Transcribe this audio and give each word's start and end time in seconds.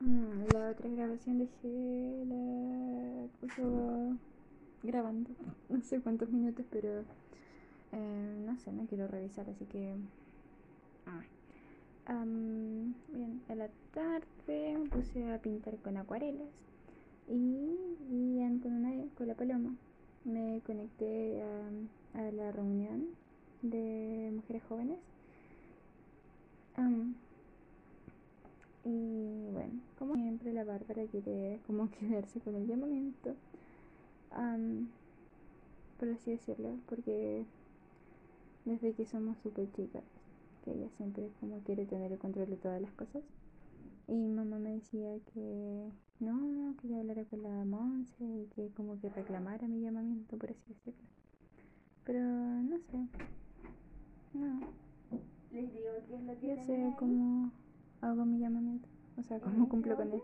Mm, 0.00 0.52
la 0.52 0.70
otra 0.70 0.88
grabación 0.88 1.38
dejé 1.38 2.24
la 2.26 3.26
puso 3.40 4.16
grabando. 4.82 5.30
No 5.68 5.82
sé 5.82 6.00
cuántos 6.00 6.30
minutos, 6.30 6.64
pero 6.70 7.02
eh, 7.92 8.42
no 8.46 8.56
sé, 8.58 8.72
no 8.72 8.86
quiero 8.86 9.08
revisar, 9.08 9.48
así 9.50 9.64
que. 9.66 9.94
Ah. 11.06 11.22
bien, 13.08 13.42
a 13.48 13.54
la 13.54 13.68
tarde 13.92 14.78
me 14.78 14.88
puse 14.88 15.30
a 15.32 15.38
pintar 15.38 15.76
con 15.78 15.96
acuarelas 15.96 16.48
y, 17.28 17.76
y 18.10 18.58
con, 18.62 18.72
una, 18.72 19.04
con 19.16 19.28
la 19.28 19.34
paloma 19.34 19.74
me 20.24 20.60
conecté 20.66 21.42
a 22.14 22.20
la 22.32 22.52
reunión 22.52 23.06
de 23.62 24.30
mujeres 24.34 24.62
jóvenes. 24.68 24.98
Y 28.88 29.50
bueno, 29.52 29.82
como 29.98 30.14
siempre 30.14 30.50
la 30.54 30.64
Bárbara 30.64 31.04
quiere 31.10 31.60
como 31.66 31.90
quedarse 32.00 32.40
con 32.40 32.54
el 32.54 32.66
llamamiento, 32.66 33.34
por 35.98 36.08
así 36.08 36.30
decirlo, 36.30 36.70
porque 36.88 37.44
desde 38.64 38.94
que 38.94 39.04
somos 39.04 39.36
súper 39.38 39.70
chicas, 39.72 40.04
que 40.64 40.72
ella 40.72 40.88
siempre 40.96 41.28
como 41.38 41.58
quiere 41.60 41.84
tener 41.84 42.12
el 42.12 42.18
control 42.18 42.48
de 42.48 42.56
todas 42.56 42.80
las 42.80 42.92
cosas. 42.92 43.22
Y 44.06 44.14
mamá 44.14 44.58
me 44.58 44.70
decía 44.70 45.18
que 45.34 45.90
no, 46.20 46.74
que 46.80 46.88
yo 46.88 46.98
hablara 46.98 47.24
con 47.24 47.42
la 47.42 47.64
Monse 47.66 48.24
y 48.24 48.46
que 48.56 48.70
como 48.70 48.98
que 49.00 49.10
reclamara 49.10 49.68
mi 49.68 49.82
llamamiento, 49.82 50.38
por 50.38 50.50
así 50.50 50.62
decirlo. 50.66 51.04
Pero 52.04 52.20
no 52.20 52.78
sé. 52.78 53.06
No. 54.32 54.60
Les 55.52 55.72
digo 55.74 55.90
que 56.08 56.14
es 56.14 56.22
lo 56.22 56.38
que 56.38 56.46
Yo 56.46 56.64
sé 56.64 56.94
cómo 56.98 57.52
hago 58.00 58.24
mi 58.24 58.38
llamamiento. 58.38 58.88
O 59.16 59.22
sea, 59.22 59.40
cómo 59.40 59.68
cumplo 59.68 59.96
con 59.96 60.12
él. 60.12 60.22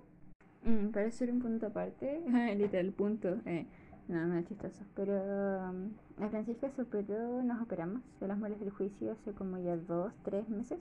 Mm, 0.65 0.93
para 0.93 1.11
ser 1.11 1.31
un 1.31 1.41
punto 1.41 1.67
aparte, 1.67 2.23
literal 2.57 2.93
punto. 2.93 3.41
Eh, 3.45 3.67
no, 4.09 4.27
no 4.27 4.37
es 4.37 4.47
chistoso. 4.47 4.85
Pero 4.95 5.13
um, 5.13 5.91
la 6.19 6.29
Francisca 6.29 6.71
se 6.71 6.83
operó, 6.83 7.43
nos 7.43 7.61
operamos 7.63 8.03
de 8.21 8.29
las 8.29 8.39
muelas 8.39 8.61
del 8.61 8.71
juicio 8.71 9.13
hace 9.13 9.33
como 9.33 9.59
ya 9.59 9.77
dos, 9.77 10.13
tres 10.23 10.49
meses. 10.49 10.81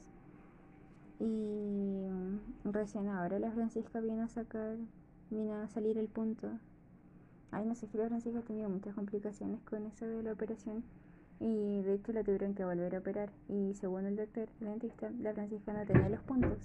Y 1.20 2.06
recién 2.66 3.08
ahora 3.08 3.40
la 3.40 3.52
Francisca 3.52 4.00
vino 4.00 4.24
a 4.24 4.28
sacar, 4.28 4.78
vino 5.30 5.54
a 5.54 5.68
salir 5.68 5.98
el 5.98 6.08
punto. 6.08 6.50
Ay, 7.52 7.66
no 7.66 7.76
sé 7.76 7.88
si 7.88 7.98
la 7.98 8.08
Francisca 8.08 8.40
ha 8.40 8.44
tenido 8.44 8.70
muchas 8.70 8.96
complicaciones 8.96 9.62
con 9.62 9.86
eso 9.86 10.06
de 10.06 10.24
la 10.24 10.34
operación. 10.34 10.84
Y 11.40 11.82
de 11.82 11.96
hecho 11.96 12.14
la 12.14 12.24
tuvieron 12.24 12.56
que 12.56 12.66
volver 12.66 12.96
a 12.96 13.00
operar. 13.00 13.30
Y 13.48 13.74
según 13.76 14.06
el 14.06 14.16
doctor, 14.16 14.50
el 14.60 14.68
dentista, 14.68 15.12
la 15.22 15.34
Francisca 15.34 15.74
no 15.74 15.86
tenía 15.86 16.10
los 16.10 16.22
puntos. 16.22 16.58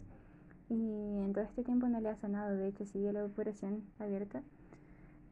Y 0.70 0.74
en 0.74 1.32
todo 1.32 1.44
este 1.44 1.64
tiempo 1.64 1.88
no 1.88 2.00
le 2.00 2.10
ha 2.10 2.16
sanado. 2.16 2.56
De 2.56 2.68
hecho, 2.68 2.84
sigue 2.84 3.12
la 3.12 3.24
operación 3.24 3.82
abierta. 3.98 4.42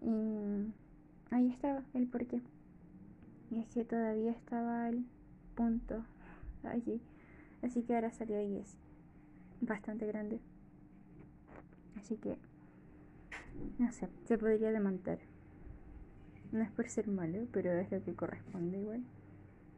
Y 0.00 0.72
ahí 1.30 1.50
estaba 1.50 1.82
el 1.94 2.06
porqué. 2.06 2.40
Y 3.50 3.60
es 3.60 3.68
que 3.68 3.84
todavía 3.84 4.30
estaba 4.30 4.88
el 4.88 5.04
punto 5.54 6.04
allí. 6.64 7.00
Así 7.62 7.82
que 7.82 7.94
ahora 7.94 8.10
salió 8.10 8.40
y 8.40 8.56
es 8.56 8.76
bastante 9.60 10.06
grande. 10.06 10.40
Así 11.98 12.16
que, 12.16 12.36
no 13.78 13.90
sé, 13.92 14.08
se 14.24 14.38
podría 14.38 14.70
demandar. 14.70 15.18
No 16.52 16.62
es 16.62 16.70
por 16.70 16.88
ser 16.88 17.08
malo, 17.08 17.46
pero 17.52 17.72
es 17.72 17.90
lo 17.90 18.02
que 18.02 18.14
corresponde 18.14 18.78
igual. 18.78 19.02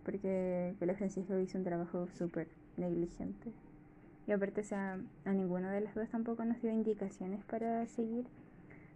Porque 0.04 0.74
la 0.80 0.94
Francisco 0.94 1.38
hizo 1.38 1.58
un 1.58 1.64
trabajo 1.64 2.06
súper 2.08 2.48
negligente. 2.76 3.52
Y 4.28 4.32
aparte, 4.32 4.60
o 4.60 4.64
sea, 4.64 5.00
a 5.24 5.32
ninguna 5.32 5.72
de 5.72 5.80
las 5.80 5.94
dos 5.94 6.06
tampoco 6.10 6.44
nos 6.44 6.60
dio 6.60 6.70
indicaciones 6.70 7.42
para 7.46 7.86
seguir 7.86 8.26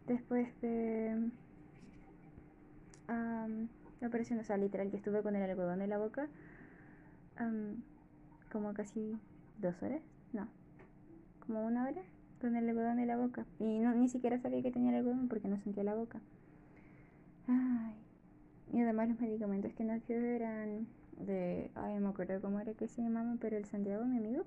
después 0.07 0.47
de 0.61 1.31
la 3.09 4.09
operación. 4.09 4.41
O 4.41 4.45
sea, 4.45 4.59
literal, 4.59 4.91
que 4.91 4.99
estuve 4.99 5.23
con 5.23 5.35
el 5.35 5.43
algodón 5.51 5.81
en 5.81 5.89
la 5.89 5.97
boca 5.97 6.29
como 8.53 8.75
casi 8.75 9.19
dos 9.59 9.83
horas. 9.83 10.03
No, 10.35 10.49
como 11.47 11.65
una 11.65 11.85
hora 11.85 12.03
con 12.39 12.55
el 12.55 12.69
algodón 12.69 12.99
en 12.99 13.09
la 13.09 13.17
boca. 13.17 13.47
Y 13.59 13.79
no, 13.79 13.95
ni 13.95 14.11
siquiera 14.11 14.39
sabía 14.39 14.61
que 14.61 14.71
tenía 14.71 14.91
el 14.91 14.97
algodón 14.97 15.29
porque 15.29 15.49
no 15.49 15.57
sentía 15.57 15.83
la 15.83 15.95
boca. 15.95 16.21
Ay. 17.49 17.95
Y 18.71 18.83
además 18.83 19.09
los 19.09 19.19
medicamentos 19.19 19.73
que 19.73 19.85
nos 19.85 20.07
dio 20.07 20.19
eran 20.19 20.87
de... 21.19 21.71
Ay, 21.75 21.95
no 21.95 22.01
me 22.01 22.09
acuerdo 22.09 22.39
cómo 22.43 22.61
era 22.61 22.75
que 22.75 22.87
se 22.87 23.01
llamaban, 23.03 23.39
pero 23.39 23.57
el 23.57 23.65
Santiago, 23.65 24.05
mi 24.05 24.19
amigo, 24.19 24.45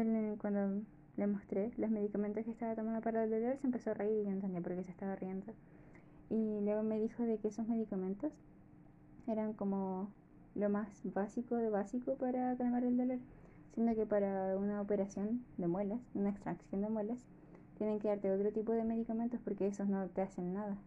él 0.00 0.36
cuando 0.38 0.82
le 1.16 1.26
mostré 1.26 1.72
los 1.76 1.90
medicamentos 1.90 2.44
que 2.44 2.50
estaba 2.50 2.74
tomando 2.74 3.00
para 3.00 3.24
el 3.24 3.30
dolor, 3.30 3.56
se 3.58 3.66
empezó 3.66 3.90
a 3.90 3.94
reír 3.94 4.20
y 4.20 4.24
yo 4.24 4.30
entendía 4.30 4.60
por 4.60 4.74
qué 4.74 4.84
se 4.84 4.90
estaba 4.90 5.16
riendo. 5.16 5.52
Y 6.30 6.60
luego 6.60 6.82
me 6.82 6.98
dijo 6.98 7.22
de 7.22 7.38
que 7.38 7.48
esos 7.48 7.68
medicamentos 7.68 8.32
eran 9.26 9.52
como 9.52 10.10
lo 10.54 10.68
más 10.68 10.88
básico 11.12 11.56
de 11.56 11.70
básico 11.70 12.14
para 12.16 12.56
calmar 12.56 12.84
el 12.84 12.96
dolor 12.96 13.18
siendo 13.74 13.94
que 13.96 14.06
para 14.06 14.56
una 14.56 14.80
operación 14.80 15.44
de 15.58 15.66
muelas, 15.66 16.00
una 16.14 16.30
extracción 16.30 16.80
de 16.80 16.88
muelas, 16.88 17.18
tienen 17.76 17.98
que 17.98 18.06
darte 18.06 18.30
otro 18.30 18.52
tipo 18.52 18.72
de 18.72 18.84
medicamentos 18.84 19.40
porque 19.42 19.66
esos 19.66 19.88
no 19.88 20.06
te 20.08 20.22
hacen 20.22 20.54
nada. 20.54 20.78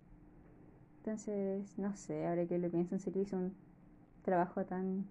Entonces, 0.99 1.77
no 1.77 1.95
sé, 1.97 2.25
ahora 2.25 2.45
que 2.45 2.57
lo 2.57 2.69
pienso 2.69 2.95
en 2.95 3.01
serio, 3.01 3.21
hizo 3.21 3.37
un 3.37 3.53
trabajo 4.23 4.65
tan... 4.65 5.05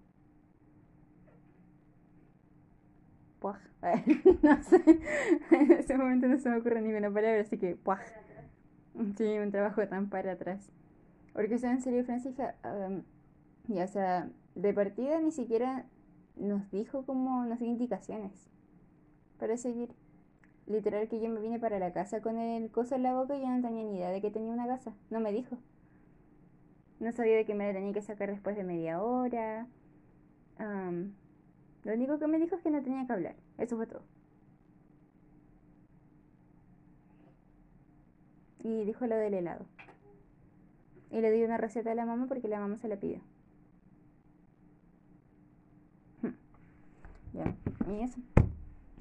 Puaj. 3.47 3.59
no 4.41 4.63
sé, 4.63 4.83
en 5.51 5.71
ese 5.71 5.97
momento 5.97 6.27
no 6.27 6.37
se 6.39 6.49
me 6.49 6.57
ocurre 6.57 6.81
ninguna 6.81 7.11
palabra, 7.11 7.41
así 7.41 7.57
que 7.57 7.75
puaj. 7.75 8.01
Sí, 9.17 9.37
un 9.37 9.51
trabajo 9.51 9.87
tan 9.87 10.09
para 10.09 10.33
atrás. 10.33 10.71
Porque, 11.33 11.55
o 11.55 11.57
sea, 11.59 11.71
en 11.71 11.81
serio, 11.81 12.03
Francisca, 12.03 12.55
ya 13.67 13.87
sea, 13.87 14.29
de 14.55 14.73
partida 14.73 15.21
ni 15.21 15.31
siquiera 15.31 15.85
nos 16.35 16.69
dijo 16.71 17.05
como, 17.05 17.45
nos 17.45 17.59
dio 17.59 17.67
indicaciones 17.67 18.49
para 19.39 19.57
seguir. 19.57 19.89
Literal 20.65 21.07
que 21.07 21.21
yo 21.21 21.29
me 21.29 21.39
vine 21.39 21.59
para 21.59 21.79
la 21.79 21.93
casa 21.93 22.21
con 22.21 22.39
el 22.39 22.69
coso 22.71 22.95
en 22.95 23.03
la 23.03 23.13
boca 23.13 23.37
y 23.37 23.41
yo 23.41 23.47
no 23.47 23.61
tenía 23.61 23.83
ni 23.85 23.95
idea 23.95 24.09
de 24.09 24.21
que 24.21 24.31
tenía 24.31 24.51
una 24.51 24.67
casa. 24.67 24.93
No 25.09 25.19
me 25.19 25.31
dijo. 25.31 25.57
No 26.99 27.11
sabía 27.11 27.37
de 27.37 27.45
que 27.45 27.53
me 27.53 27.67
la 27.67 27.73
tenía 27.73 27.93
que 27.93 28.01
sacar 28.01 28.29
después 28.31 28.57
de 28.57 28.63
media 28.63 29.01
hora. 29.01 29.67
Lo 31.87 31.93
único 31.93 32.19
que 32.19 32.27
me 32.27 32.37
dijo 32.37 32.57
es 32.57 32.61
que 32.61 32.69
no 32.69 32.83
tenía 32.83 33.07
que 33.07 33.13
hablar. 33.13 33.35
Eso 33.57 33.77
fue 33.77 33.87
todo. 33.87 34.01
Y 38.61 38.83
dijo 38.83 39.07
lo 39.07 39.15
del 39.15 39.33
helado. 39.33 39.65
Y 41.11 41.21
le 41.21 41.31
di 41.31 41.43
una 41.43 41.55
receta 41.55 41.93
a 41.93 41.95
la 41.95 42.05
mamá 42.05 42.25
porque 42.27 42.49
la 42.49 42.59
mamá 42.59 42.77
se 42.77 42.89
la 42.89 42.97
pidió. 42.97 43.21
y 47.89 48.01
eso. 48.01 48.19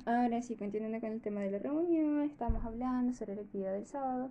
Ahora 0.04 0.40
sí, 0.42 0.54
continuando 0.54 1.00
con 1.00 1.10
el 1.10 1.20
tema 1.20 1.40
de 1.40 1.50
la 1.50 1.58
reunión, 1.58 2.20
estamos 2.20 2.64
hablando 2.64 3.12
sobre 3.14 3.34
la 3.34 3.42
actividad 3.42 3.72
del 3.72 3.86
sábado. 3.86 4.30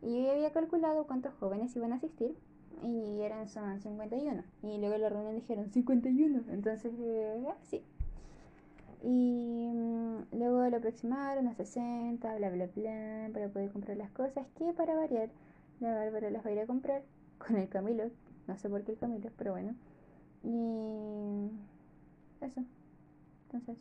Y 0.00 0.24
yo 0.24 0.30
había 0.30 0.50
calculado 0.50 1.06
cuántos 1.06 1.34
jóvenes 1.34 1.76
iban 1.76 1.92
a 1.92 1.96
asistir. 1.96 2.34
Y 2.82 3.20
eran 3.20 3.48
son 3.48 3.80
51. 3.80 4.42
Y 4.62 4.78
luego 4.78 4.96
la 4.98 5.08
reunión 5.08 5.34
dijeron 5.34 5.70
51. 5.70 6.42
Entonces, 6.50 6.92
eh, 6.98 7.44
sí. 7.62 7.82
Y 9.02 9.70
mm, 9.72 10.36
luego 10.38 10.68
lo 10.68 10.76
aproximaron 10.76 11.48
a 11.48 11.54
60, 11.54 12.36
bla, 12.36 12.50
bla, 12.50 12.68
bla, 12.74 13.30
para 13.32 13.48
poder 13.48 13.70
comprar 13.70 13.96
las 13.96 14.10
cosas. 14.10 14.46
Que 14.56 14.72
para 14.72 14.94
variar, 14.94 15.30
la 15.80 15.94
Bárbara 15.94 16.30
las 16.30 16.44
va 16.44 16.50
a 16.50 16.52
ir 16.52 16.60
a 16.60 16.66
comprar 16.66 17.02
con 17.38 17.56
el 17.56 17.68
Camilo. 17.68 18.10
No 18.46 18.56
sé 18.56 18.68
por 18.68 18.82
qué 18.84 18.92
el 18.92 18.98
Camilo, 18.98 19.30
pero 19.36 19.52
bueno. 19.52 19.74
Y 20.44 21.50
eso. 22.44 22.64
Entonces, 23.44 23.78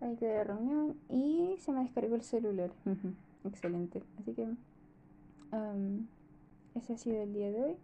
ahí 0.00 0.16
quedé 0.16 0.34
la 0.34 0.44
reunión 0.44 0.96
y 1.08 1.56
se 1.58 1.72
me 1.72 1.80
descargó 1.80 2.14
el 2.16 2.22
celular. 2.22 2.70
Excelente. 3.44 4.02
Así 4.18 4.32
que 4.32 4.48
ese 6.76 6.92
ha 6.92 6.98
sido 6.98 7.22
el 7.22 7.32
día 7.32 7.50
de 7.50 7.62
hoy. 7.62 7.76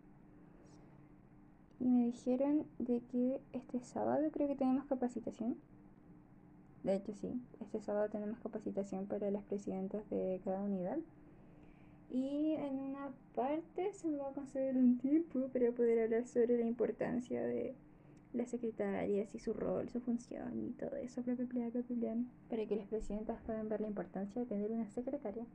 Y 1.80 1.88
me 1.88 2.06
dijeron 2.06 2.66
de 2.78 3.00
que 3.10 3.40
este 3.52 3.80
sábado 3.80 4.30
creo 4.30 4.46
que 4.46 4.54
tenemos 4.54 4.84
capacitación. 4.86 5.56
De 6.84 6.96
hecho, 6.96 7.12
sí, 7.14 7.40
este 7.60 7.80
sábado 7.80 8.08
tenemos 8.08 8.38
capacitación 8.40 9.06
para 9.06 9.30
las 9.30 9.44
presidentas 9.44 10.08
de 10.10 10.40
cada 10.44 10.62
unidad. 10.62 10.98
Y 12.10 12.52
en 12.52 12.78
una 12.78 13.10
parte 13.34 13.92
se 13.94 14.06
me 14.08 14.18
va 14.18 14.28
a 14.28 14.34
conceder 14.34 14.76
un 14.76 14.98
tiempo 14.98 15.48
para 15.48 15.72
poder 15.72 16.04
hablar 16.04 16.26
sobre 16.26 16.58
la 16.58 16.66
importancia 16.66 17.42
de 17.42 17.74
las 18.34 18.50
secretarias 18.50 19.34
y 19.34 19.38
su 19.38 19.52
rol, 19.52 19.88
su 19.88 20.00
función 20.00 20.58
y 20.58 20.70
todo 20.72 20.96
eso, 20.96 21.22
bla, 21.22 21.34
bla, 21.34 21.46
bla, 21.70 22.16
para 22.48 22.66
que 22.66 22.76
las 22.76 22.86
presidentas 22.88 23.40
puedan 23.44 23.68
ver 23.68 23.80
la 23.80 23.88
importancia 23.88 24.42
de 24.42 24.46
tener 24.46 24.70
una 24.70 24.88
secretaria 24.90 25.46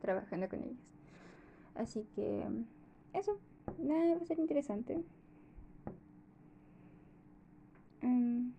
trabajando 0.00 0.48
con 0.48 0.62
ellas. 0.62 0.97
Así 1.78 2.04
que 2.14 2.44
eso, 3.14 3.38
nada, 3.78 4.16
va 4.16 4.20
a 4.20 4.26
ser 4.26 4.38
interesante. 4.40 4.98
Um, 8.02 8.52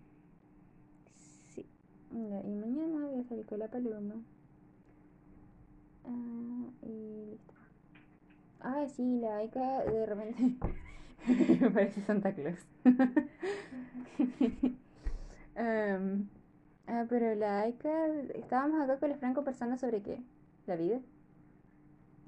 sí, 1.54 1.66
y 2.12 2.16
mañana 2.56 3.06
voy 3.08 3.20
a 3.20 3.24
salir 3.26 3.46
con 3.46 3.60
la 3.60 3.68
paloma 3.68 4.16
Ah, 6.06 6.70
y 6.82 7.26
listo. 7.32 7.54
Ah, 8.62 8.86
sí, 8.88 9.20
la 9.20 9.38
Aika 9.38 9.84
de 9.84 10.06
repente 10.06 10.56
me 11.62 11.70
parece 11.72 12.02
Santa 12.02 12.34
Claus. 12.34 12.66
Em, 15.56 16.30
ah, 16.88 17.06
pero 17.10 17.36
la 17.36 17.62
Aika, 17.64 18.08
estábamos 18.34 18.80
acá 18.82 18.98
con 18.98 19.12
el 19.12 19.18
Franco 19.18 19.44
pensando 19.44 19.76
sobre 19.78 20.02
qué? 20.02 20.22
La 20.68 20.78
vida, 20.78 21.02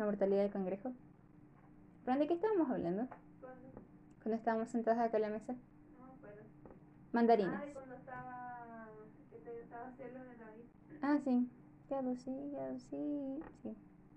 la 0.01 0.07
mortalidad 0.07 0.41
del 0.41 0.51
cangrejo. 0.51 0.91
Fran, 2.03 2.17
¿de 2.17 2.27
qué 2.27 2.33
estábamos 2.33 2.69
hablando? 2.71 3.07
¿Cuándo? 3.39 3.69
Cuando 4.23 4.35
estábamos 4.35 4.69
sentados 4.69 4.99
acá 4.99 5.17
en 5.17 5.21
la 5.21 5.29
mesa. 5.29 5.53
No 5.99 6.07
me 6.07 6.13
acuerdo. 6.13 6.41
Mandarinas. 7.11 7.61
Ah, 7.61 7.65
de 7.67 7.73
cuando 7.73 7.95
estaba. 7.95 8.87
que 9.29 9.37
te 9.37 9.61
estaba 9.61 9.91
celos 9.91 10.23
de 10.23 10.37
David. 10.37 10.63
Ah, 11.03 11.19
sí. 11.23 11.47
Claro, 11.87 12.15
sí, 12.15 12.35
sí. 12.89 13.39
Sí. 13.61 13.75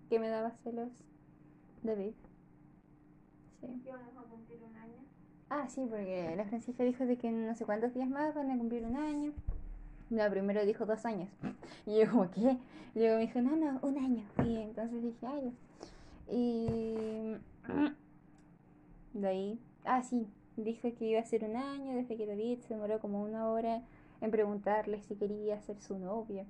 Que 0.08 0.18
me 0.18 0.28
daba 0.28 0.52
celos 0.62 0.88
David. 1.82 2.14
Sí. 3.60 3.80
Que 3.84 3.90
vamos 3.90 4.16
a 4.16 4.22
cumplir 4.22 4.62
un 4.62 4.76
año. 4.76 5.04
Ah, 5.50 5.68
sí, 5.68 5.86
porque 5.86 6.34
la 6.34 6.46
Francisca 6.46 6.82
dijo 6.82 7.04
de 7.04 7.18
que 7.18 7.30
no 7.30 7.54
sé 7.54 7.66
cuántos 7.66 7.92
días 7.92 8.08
más 8.08 8.34
van 8.34 8.50
a 8.50 8.56
cumplir 8.56 8.86
un 8.86 8.96
año. 8.96 9.32
La 10.08 10.30
primero 10.30 10.64
dijo 10.64 10.86
dos 10.86 11.04
años. 11.04 11.28
Y 11.86 11.98
yo 11.98 12.10
como, 12.10 12.30
¿qué? 12.30 12.56
Y 12.94 13.00
luego 13.00 13.16
me 13.16 13.26
dijo, 13.26 13.42
no, 13.42 13.56
no, 13.56 13.80
un 13.82 13.98
año. 13.98 14.24
Y 14.46 14.56
entonces 14.56 15.02
dije, 15.02 15.26
ay, 15.26 15.44
ya. 15.44 15.52
Y 16.28 17.36
de 19.12 19.28
ahí, 19.28 19.58
ah, 19.84 20.02
sí, 20.02 20.26
dijo 20.56 20.88
que 20.96 21.04
iba 21.04 21.20
a 21.20 21.24
ser 21.24 21.44
un 21.44 21.56
año 21.56 21.96
desde 21.96 22.16
que 22.16 22.26
David 22.26 22.60
se 22.60 22.74
demoró 22.74 23.00
como 23.00 23.22
una 23.22 23.48
hora 23.48 23.82
en 24.20 24.30
preguntarle 24.30 25.02
si 25.02 25.16
quería 25.16 25.60
ser 25.60 25.80
su 25.80 25.98
novia 25.98 26.46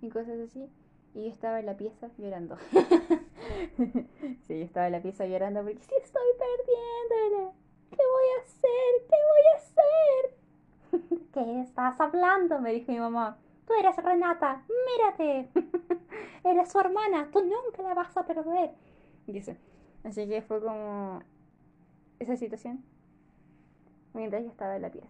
y 0.00 0.08
cosas 0.08 0.38
así. 0.40 0.68
Y 1.14 1.24
yo 1.24 1.30
estaba 1.30 1.60
en 1.60 1.66
la 1.66 1.76
pieza 1.76 2.08
llorando. 2.16 2.56
sí, 3.76 4.58
yo 4.58 4.64
estaba 4.64 4.86
en 4.86 4.92
la 4.92 5.02
pieza 5.02 5.26
llorando 5.26 5.62
porque 5.62 5.82
sí 5.82 5.94
estoy 6.02 6.22
perdiéndola. 6.38 7.52
¿Qué 7.90 7.96
voy 7.96 8.24
a 8.38 8.42
hacer? 8.42 8.92
¿Qué 9.10 9.16
voy 9.30 9.44
a 9.52 9.56
hacer? 9.56 11.18
¿Qué 11.34 11.60
estás 11.60 12.00
hablando? 12.00 12.60
Me 12.60 12.72
dijo 12.72 12.90
mi 12.90 12.98
mamá. 12.98 13.36
Tú 13.66 13.74
eres 13.74 13.96
Renata, 13.96 14.62
mírate. 14.68 15.48
eres 16.44 16.72
su 16.72 16.80
hermana, 16.80 17.28
tú 17.30 17.40
nunca 17.40 17.82
la 17.82 17.94
vas 17.94 18.16
a 18.16 18.24
perder. 18.24 18.70
Así 20.04 20.26
que 20.28 20.42
fue 20.42 20.60
como 20.60 21.20
esa 22.18 22.36
situación 22.36 22.82
mientras 24.14 24.42
yo 24.42 24.50
estaba 24.50 24.76
en 24.76 24.82
la 24.82 24.90
pieza. 24.90 25.08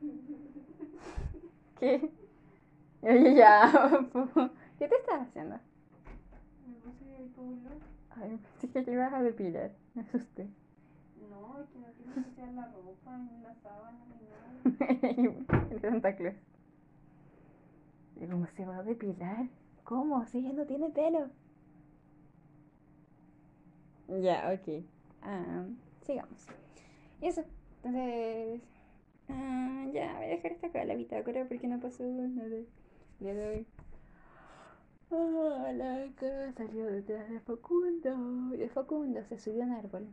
¿Qué? 1.80 2.10
Oye, 3.02 3.34
ya. 3.34 3.70
¿Qué 4.78 4.88
te 4.88 4.94
estás 4.94 5.22
haciendo? 5.22 5.58
Me 6.66 6.74
puse 6.76 7.16
el 7.18 7.28
pueblo. 7.30 7.70
Ay, 8.10 8.38
pensé 8.38 8.68
que 8.70 8.82
te 8.82 8.92
ibas 8.92 9.12
a 9.12 9.22
depilar. 9.22 9.72
Me 9.94 10.02
asusté. 10.02 10.48
No, 11.28 11.60
es 11.60 11.68
que 11.70 11.78
no 11.78 11.86
quiero 11.96 12.12
ensuciar 12.16 12.52
la 12.52 12.66
ropa, 12.66 13.18
ni 13.18 13.42
la 13.42 13.54
sábana, 13.56 13.98
ni 14.06 14.28
nada. 14.28 15.66
El 15.70 15.80
Santa 15.80 16.14
Claus. 16.14 16.36
¿Y 18.20 18.26
cómo 18.26 18.46
se 18.46 18.64
va 18.64 18.76
a 18.76 18.82
depilar? 18.84 19.48
¿Cómo? 19.82 20.24
Si 20.26 20.38
ella 20.38 20.52
no 20.52 20.64
tiene 20.64 20.90
pelo. 20.90 21.28
Ya, 24.20 24.52
ok. 24.52 24.84
Ah, 25.22 25.64
sigamos. 26.02 26.46
Y 27.20 27.26
eso. 27.26 27.44
Entonces. 27.82 28.60
ah, 29.28 29.86
ya, 29.92 30.14
voy 30.16 30.24
a 30.26 30.28
dejar 30.28 30.52
esta 30.52 30.66
acá 30.68 30.84
la 30.84 30.94
bitácora 30.94 31.44
porque 31.48 31.66
no 31.68 31.80
pasó 31.80 32.04
nada. 32.04 32.56
hoy. 33.20 33.66
Ah, 35.10 35.72
la 35.74 35.94
Aika 35.94 36.52
salió 36.52 36.86
detrás 36.86 37.28
de 37.30 37.40
Facundo. 37.40 38.54
Y 38.54 38.58
de 38.58 38.68
Facundo 38.68 39.22
se 39.24 39.38
subió 39.38 39.62
a 39.62 39.66
un 39.66 39.72
árbol. 39.72 40.06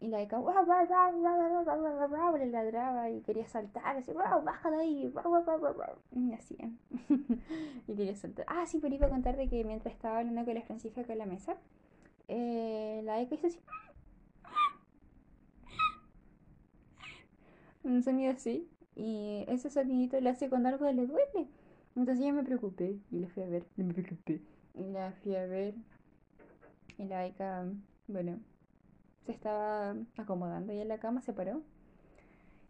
Y 0.00 0.08
la 0.08 0.18
Aika 0.18 0.38
"Guau, 0.38 0.64
guau, 0.66 0.86
guau, 0.86 1.12
guau, 1.20 1.38
guau, 1.38 1.64
guau, 1.64 1.80
guau, 1.96 2.08
guau", 2.08 2.36
le 2.36 2.46
ladraba 2.46 3.10
y 3.10 3.20
quería 3.22 3.46
saltar. 3.46 3.96
Así, 3.96 4.12
"Guau, 4.12 4.42
baja 4.42 4.70
de 4.70 4.76
ahí. 4.76 5.08
guau, 5.08 5.28
guau, 5.28 5.44
guau, 5.44 5.58
guau, 5.58 5.74
guau". 5.74 5.96
Y 6.12 6.32
hacía. 6.32 6.70
y 7.88 7.94
quería 7.94 8.14
saltar. 8.16 8.44
Ah, 8.48 8.66
sí, 8.66 8.78
pero 8.80 8.94
iba 8.94 9.06
a 9.06 9.10
contar 9.10 9.36
de 9.36 9.48
que 9.48 9.64
mientras 9.64 9.94
estaba 9.94 10.18
hablando 10.18 10.44
con 10.44 10.54
la 10.54 10.62
Francisca 10.62 11.04
en 11.08 11.18
la 11.18 11.26
mesa, 11.26 11.56
eh, 12.28 13.02
la 13.04 13.14
Aika 13.14 13.34
hizo 13.34 13.46
así. 13.46 13.58
Un 17.82 18.02
sonido 18.02 18.32
así. 18.32 18.68
Y 18.96 19.44
ese 19.48 19.70
sonidito 19.70 20.20
lo 20.20 20.30
hace 20.30 20.48
cuando 20.48 20.68
algo 20.68 20.90
le 20.90 21.06
duele. 21.06 21.48
Entonces 21.96 22.24
yo 22.24 22.32
me 22.32 22.42
preocupé 22.44 22.98
y 23.10 23.18
la 23.20 23.28
fui 23.28 23.42
a 23.42 23.46
ver. 23.48 23.66
Me 23.76 23.92
preocupé. 23.92 24.40
Y 24.74 24.84
la 24.90 25.12
fui 25.12 25.36
a 25.36 25.46
ver. 25.46 25.74
Y 26.98 27.04
la 27.04 27.20
Aika, 27.20 27.66
bueno, 28.06 28.40
se 29.26 29.32
estaba 29.32 29.96
acomodando 30.16 30.72
ya 30.72 30.82
en 30.82 30.88
la 30.88 30.98
cama, 30.98 31.20
se 31.22 31.32
paró. 31.32 31.62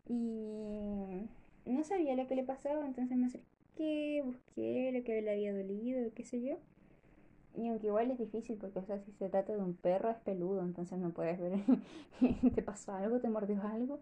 Y 0.07 1.29
no 1.67 1.85
sabía 1.85 2.15
lo 2.15 2.27
que 2.27 2.37
le 2.37 2.45
pasaba, 2.45 2.87
entonces 2.87 3.17
me 3.17 3.27
acerqué, 3.27 4.23
busqué 4.25 4.93
lo 4.93 5.03
que 5.05 5.23
le 5.23 5.31
había 5.33 5.55
dolido, 5.55 6.13
qué 6.15 6.25
sé 6.25 6.43
yo. 6.43 6.59
Y 7.55 7.69
aunque 7.69 7.87
igual 7.87 8.11
es 8.11 8.19
difícil 8.19 8.57
porque, 8.59 8.81
o 8.81 8.85
sea, 8.85 8.99
si 9.01 9.13
se 9.13 9.29
trata 9.29 9.53
de 9.53 9.63
un 9.63 9.75
perro 9.75 10.11
es 10.11 10.17
peludo, 10.19 10.63
entonces 10.63 10.99
no 10.99 11.11
puedes 11.11 11.39
ver, 11.41 11.53
¿te 12.55 12.63
pasó 12.63 12.93
algo? 12.95 13.21
¿Te 13.21 13.29
mordió 13.29 13.63
algo? 13.63 14.01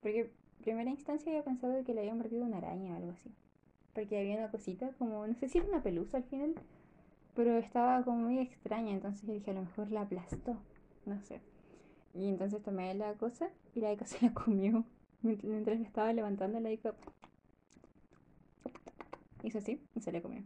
Porque 0.00 0.30
primera 0.62 0.90
instancia 0.90 1.30
había 1.30 1.44
pensado 1.44 1.72
de 1.74 1.84
que 1.84 1.92
le 1.94 2.00
había 2.00 2.14
mordido 2.14 2.44
una 2.44 2.58
araña 2.58 2.94
o 2.94 2.96
algo 2.96 3.10
así. 3.12 3.30
Porque 3.94 4.18
había 4.18 4.38
una 4.38 4.50
cosita 4.50 4.90
como, 4.98 5.26
no 5.26 5.34
sé 5.36 5.48
si 5.48 5.58
era 5.58 5.68
una 5.68 5.82
pelusa 5.82 6.18
al 6.18 6.24
final, 6.24 6.54
pero 7.34 7.58
estaba 7.58 8.04
como 8.04 8.18
muy 8.18 8.38
extraña, 8.40 8.92
entonces 8.92 9.26
dije 9.28 9.50
a 9.52 9.54
lo 9.54 9.62
mejor 9.62 9.90
la 9.92 10.02
aplastó, 10.02 10.56
no 11.06 11.20
sé. 11.22 11.40
Y 12.14 12.28
entonces 12.28 12.62
tomé 12.62 12.94
la 12.94 13.14
cosa 13.14 13.50
y 13.74 13.80
la 13.80 13.92
Ica 13.92 14.06
se 14.06 14.24
la 14.26 14.34
comió. 14.34 14.84
Mient- 15.24 15.44
Mientras 15.44 15.78
me 15.80 15.86
estaba 15.86 16.12
levantando, 16.12 16.60
la 16.60 16.72
Ica 16.72 16.94
hizo 19.42 19.58
así 19.58 19.80
y 19.94 20.00
se 20.00 20.12
la 20.12 20.20
comió. 20.22 20.42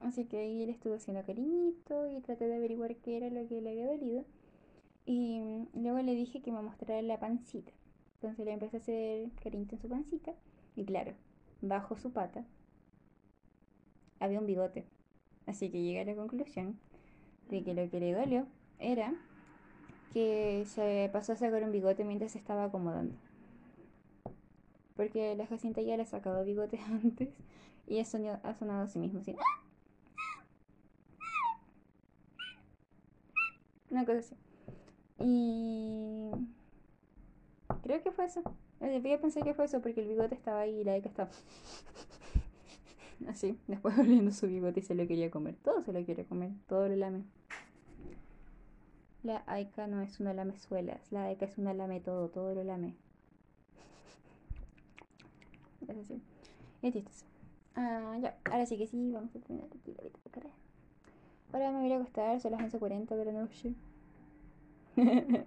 Así 0.00 0.24
que 0.24 0.38
ahí 0.38 0.64
le 0.64 0.72
estuve 0.72 0.96
haciendo 0.96 1.24
cariñito 1.24 2.08
y 2.08 2.20
traté 2.20 2.48
de 2.48 2.56
averiguar 2.56 2.96
qué 2.96 3.18
era 3.18 3.28
lo 3.28 3.46
que 3.46 3.60
le 3.60 3.70
había 3.70 3.86
dolido. 3.86 4.24
Y 5.06 5.40
luego 5.74 5.98
le 5.98 6.14
dije 6.14 6.40
que 6.40 6.52
me 6.52 6.62
mostrara 6.62 7.02
la 7.02 7.20
pancita. 7.20 7.72
Entonces 8.14 8.44
le 8.44 8.52
empecé 8.52 8.78
a 8.78 8.80
hacer 8.80 9.30
cariñito 9.42 9.76
en 9.76 9.82
su 9.82 9.88
pancita. 9.88 10.32
Y 10.74 10.84
claro, 10.84 11.12
bajo 11.60 11.96
su 11.96 12.12
pata 12.12 12.44
había 14.20 14.40
un 14.40 14.46
bigote. 14.46 14.84
Así 15.46 15.70
que 15.70 15.82
llegué 15.82 16.00
a 16.00 16.04
la 16.04 16.14
conclusión 16.14 16.78
de 17.48 17.62
que 17.62 17.74
lo 17.74 17.88
que 17.90 18.00
le 18.00 18.12
dolió 18.12 18.46
era 18.78 19.14
que 20.12 20.64
se 20.66 21.10
pasó 21.12 21.32
a 21.32 21.36
sacar 21.36 21.62
un 21.62 21.72
bigote 21.72 22.04
mientras 22.04 22.32
se 22.32 22.38
estaba 22.38 22.64
acomodando. 22.64 23.14
Porque 24.96 25.34
la 25.34 25.46
Jacinta 25.46 25.80
ya 25.82 25.96
le 25.96 26.04
ha 26.04 26.06
sacado 26.06 26.44
bigotes 26.44 26.80
antes 26.88 27.30
y 27.86 27.98
ha 27.98 28.04
sonado, 28.04 28.38
ha 28.42 28.54
sonado 28.54 28.84
a 28.84 28.88
sí 28.88 28.98
mismo 28.98 29.20
así. 29.20 29.34
Una 33.90 34.06
cosa 34.06 34.18
así. 34.20 34.36
Y 35.18 36.30
creo 37.82 38.02
que 38.02 38.10
fue 38.10 38.24
eso. 38.24 38.42
Voy 38.78 39.12
a 39.12 39.20
pensar 39.20 39.42
que 39.44 39.52
fue 39.52 39.66
eso 39.66 39.80
porque 39.80 40.00
el 40.00 40.08
bigote 40.08 40.34
estaba 40.34 40.60
ahí 40.60 40.80
y 40.80 40.84
la 40.84 40.96
Eka 40.96 41.08
estaba 41.08 41.30
así. 43.28 43.58
Después 43.66 43.98
oliendo 43.98 44.30
su 44.30 44.46
bigote 44.46 44.80
y 44.80 44.82
se 44.82 44.94
lo 44.94 45.06
quería 45.06 45.30
comer. 45.30 45.56
Todo 45.56 45.82
se 45.82 45.92
lo 45.92 46.04
quiere 46.04 46.24
comer. 46.24 46.52
Todo 46.68 46.88
lo 46.88 46.96
lame. 46.96 47.24
La 49.22 49.42
Aika 49.46 49.86
no 49.86 50.00
es 50.00 50.18
una 50.20 50.32
lamezuelas. 50.32 51.12
La 51.12 51.24
Aika 51.24 51.44
es 51.44 51.58
una 51.58 51.74
lame 51.74 52.00
todo. 52.00 52.28
Todo 52.28 52.54
lo 52.54 52.64
lame. 52.64 52.94
Es 55.88 55.96
así. 55.96 56.22
Es 56.82 56.92
chistoso. 56.92 57.26
Ah, 57.74 58.16
ya. 58.22 58.38
Ahora 58.44 58.64
sí 58.64 58.78
que 58.78 58.86
sí. 58.86 59.10
Vamos 59.12 59.34
a 59.34 59.40
terminar 59.40 59.68
aquí 59.74 59.92
la 59.92 60.04
bitácora. 60.04 60.50
Ahora 61.52 61.72
me 61.72 61.80
voy 61.80 61.92
a 61.92 61.96
acostar. 61.96 62.40
Son 62.40 62.52
las 62.52 62.60
11.40 62.60 63.16
de 63.16 63.24
la 63.24 63.32
noche. 63.32 63.74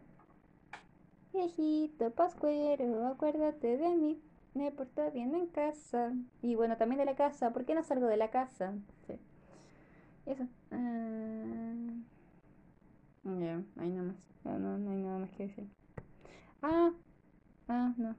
Viejito 1.33 2.11
pascuero, 2.11 3.07
acuérdate 3.07 3.77
de 3.77 3.95
mí. 3.95 4.21
Me 4.53 4.71
porto 4.71 5.09
bien 5.11 5.33
en 5.33 5.47
casa. 5.47 6.13
Y 6.41 6.55
bueno, 6.55 6.77
también 6.77 6.99
de 6.99 7.05
la 7.05 7.15
casa. 7.15 7.51
¿Por 7.51 7.65
qué 7.65 7.73
no 7.73 7.83
salgo 7.83 8.07
de 8.07 8.17
la 8.17 8.29
casa? 8.29 8.73
Sí. 9.07 9.19
Eso. 10.25 10.47
Ah, 10.71 11.73
ya, 13.23 13.63
ahí 13.77 13.89
nada 13.89 14.07
más. 14.07 14.15
No, 14.43 14.59
no, 14.59 14.77
no 14.77 14.91
hay 14.91 14.97
nada 14.97 15.19
más 15.19 15.31
que 15.31 15.47
decir. 15.47 15.67
Ah, 16.61 16.91
ah, 17.67 17.93
no. 17.97 18.15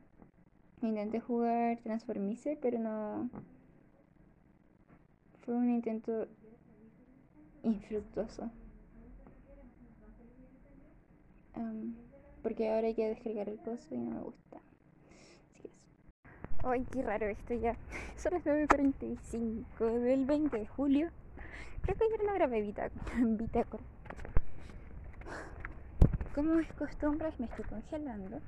Intenté 0.83 1.21
jugar 1.21 1.79
Transformice, 1.83 2.59
pero 2.61 2.79
no. 2.79 3.31
Fue 5.45 5.55
un 5.55 5.71
intento 5.71 6.27
infructuoso. 7.65 8.51
Am, 11.55 11.95
porque 12.43 12.71
ahora 12.71 12.89
hay 12.89 12.95
que 12.95 13.09
descargar 13.09 13.49
el 13.49 13.59
coso 13.59 13.95
y 13.95 13.99
no 13.99 14.11
me 14.11 14.21
gusta. 14.21 14.59
Así 15.55 15.63
que 15.63 15.69
eso. 15.69 15.79
Ay, 16.63 16.85
qué 16.93 17.03
raro 17.03 17.27
esto 17.27 17.55
ya. 17.55 17.77
Son 18.17 18.33
las 18.33 18.45
9.45 18.45 20.01
del 20.01 20.25
20 20.25 20.59
de 20.59 20.67
julio. 20.67 21.09
Creo 21.83 21.97
que 21.97 22.05
ayer 22.05 22.21
no 22.25 22.35
grabé 22.35 22.63
bitácora. 22.63 23.85
Como 26.35 26.59
es 26.59 26.73
costumbre, 26.73 27.33
me 27.39 27.47
estoy 27.47 27.65
congelando. 27.67 28.41